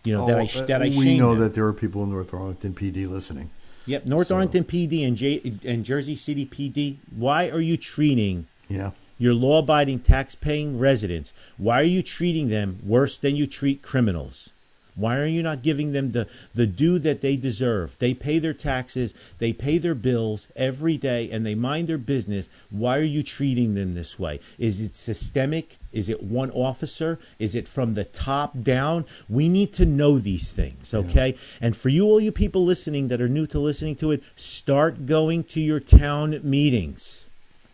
[0.04, 1.40] You know, that oh, I, Oh, that I we know them.
[1.40, 3.50] that there are people in North Arlington PD listening.
[3.86, 6.96] Yep, North So- Arlington PD and, J- and Jersey City PD.
[7.14, 8.90] Why are you treating Yeah.
[9.18, 11.32] your law-abiding, tax-paying residents?
[11.56, 14.50] Why are you treating them worse than you treat criminals?
[14.98, 17.96] Why are you not giving them the, the due that they deserve?
[17.98, 22.50] They pay their taxes, they pay their bills every day, and they mind their business.
[22.70, 24.40] Why are you treating them this way?
[24.58, 25.78] Is it systemic?
[25.92, 27.18] Is it one officer?
[27.38, 29.06] Is it from the top down?
[29.28, 31.36] We need to know these things, okay?
[31.60, 35.06] And for you, all you people listening that are new to listening to it, start
[35.06, 37.27] going to your town meetings.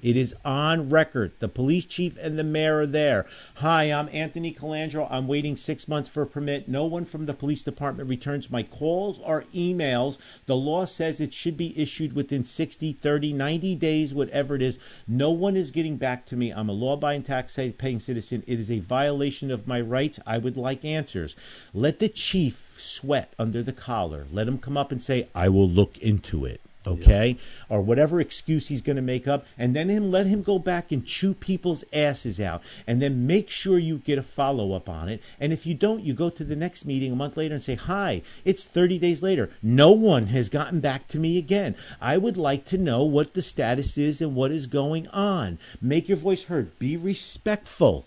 [0.05, 1.33] It is on record.
[1.39, 3.25] The police chief and the mayor are there.
[3.55, 5.09] Hi, I'm Anthony Calandro.
[5.11, 6.69] I'm waiting six months for a permit.
[6.69, 10.19] No one from the police department returns my calls or emails.
[10.45, 14.79] The law says it should be issued within 60, 30, 90 days, whatever it is.
[15.09, 16.51] No one is getting back to me.
[16.51, 18.45] I'm a law abiding, tax paying citizen.
[18.47, 20.21] It is a violation of my rights.
[20.27, 21.35] I would like answers.
[21.73, 24.27] Let the chief sweat under the collar.
[24.31, 26.61] Let him come up and say, I will look into it.
[26.87, 27.37] Okay,
[27.69, 30.93] or whatever excuse he's going to make up, and then him let him go back
[30.93, 35.09] and chew people's asses out, and then make sure you get a follow up on
[35.09, 35.21] it.
[35.41, 37.75] And if you don't, you go to the next meeting a month later and say,
[37.75, 39.51] "Hi, it's 30 days later.
[39.63, 41.75] No one has gotten back to me again.
[42.01, 45.59] I would like to know what the status is and what is going on.
[45.81, 46.79] Make your voice heard.
[46.79, 48.05] Be respectful."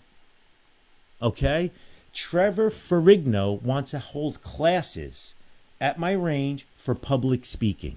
[1.20, 1.72] Okay?
[2.12, 5.34] Trevor Ferrigno wants to hold classes
[5.80, 7.96] at my range for public speaking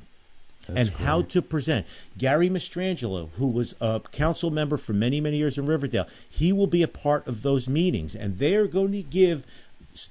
[0.68, 1.86] and how to present.
[2.18, 6.68] Gary Mastrangelo, who was a council member for many, many years in Riverdale, he will
[6.68, 9.46] be a part of those meetings, and they are going to give.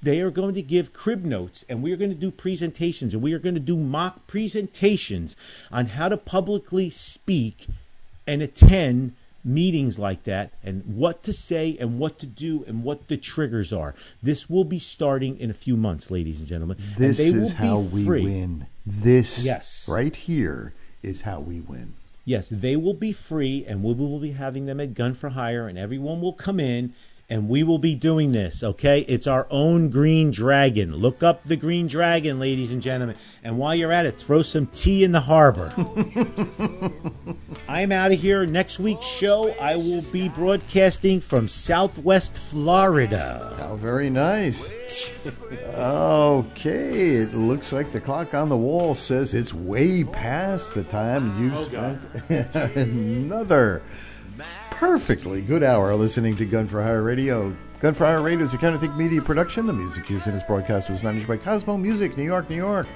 [0.03, 3.23] They are going to give crib notes, and we are going to do presentations, and
[3.23, 5.35] we are going to do mock presentations
[5.71, 7.65] on how to publicly speak
[8.27, 13.07] and attend meetings like that and what to say and what to do and what
[13.07, 13.95] the triggers are.
[14.21, 16.77] This will be starting in a few months, ladies and gentlemen.
[16.79, 18.67] and This they is how we win.
[18.85, 19.85] This Yes.
[19.87, 20.73] right here
[21.03, 21.93] is how we win.
[22.23, 25.67] Yes, they will be free, and we will be having them at Gun for Hire,
[25.67, 26.93] and everyone will come in,
[27.31, 28.61] and we will be doing this.
[28.61, 30.97] Okay, it's our own Green Dragon.
[30.97, 34.67] Look up the Green Dragon, ladies and gentlemen, and while you're at it, throw some
[34.67, 35.73] tea in the harbor.
[37.69, 38.45] I'm out of here.
[38.45, 43.55] Next week's show, I will be broadcasting from Southwest Florida.
[43.61, 44.73] Oh, very nice.
[45.73, 51.41] okay, it looks like the clock on the wall says it's way past the time
[51.41, 53.81] you oh, spent another
[54.81, 57.55] perfectly good hour listening to Gun for Hire Radio.
[57.81, 59.67] Gun for Hire Radio is a Counterthink Media production.
[59.67, 62.87] The music used in this broadcast was managed by Cosmo Music, New York, New York.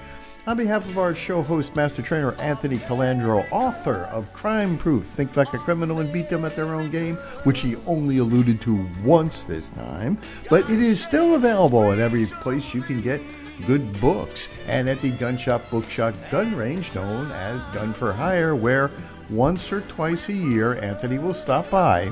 [0.47, 5.37] On behalf of our show host, Master Trainer Anthony Calandro, author of Crime Proof, Think
[5.37, 8.89] Like a Criminal and Beat Them at Their Own Game, which he only alluded to
[9.03, 10.17] once this time,
[10.49, 13.21] but it is still available at every place you can get
[13.67, 18.55] good books and at the gun shop bookshop gun range known as Gun for Hire,
[18.55, 18.91] where
[19.29, 22.11] once or twice a year Anthony will stop by.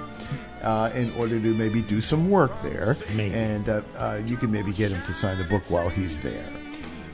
[0.62, 3.36] Uh, in order to maybe do some work there, Maybe.
[3.36, 6.48] and uh, uh, you can maybe get him to sign the book while he's there.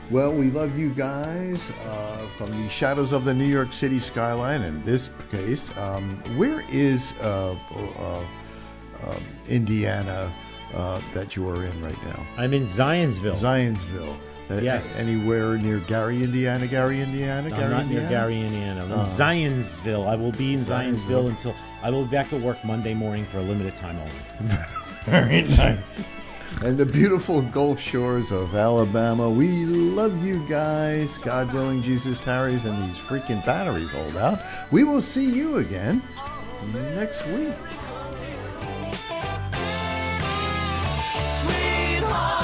[0.08, 1.58] Well, we love you guys
[1.88, 4.62] uh, from the shadows of the New York City skyline.
[4.62, 7.56] In this case, um, where is uh,
[7.98, 8.18] uh,
[9.08, 10.32] um, Indiana
[10.72, 12.24] uh, that you are in right now?
[12.36, 13.34] I'm in Zionsville.
[13.34, 14.16] Zionsville.
[14.50, 14.96] Uh, yes.
[14.96, 18.00] Anywhere near Gary, Indiana, Gary, Indiana, Gary, I'm not Indiana?
[18.02, 18.84] near Gary, Indiana.
[18.84, 20.06] I'm in uh, Zionsville.
[20.08, 21.28] I will be in Zionsville, Zionsville.
[21.28, 24.56] until I will be back at work Monday morning for a limited time only.
[25.04, 26.00] Very nice.
[26.62, 29.30] and the beautiful Gulf shores of Alabama.
[29.30, 31.16] We love you guys.
[31.18, 34.40] God willing, Jesus tarries, and these freaking batteries hold out.
[34.72, 36.02] We will see you again
[36.94, 37.54] next week.
[41.42, 42.39] Sweetheart.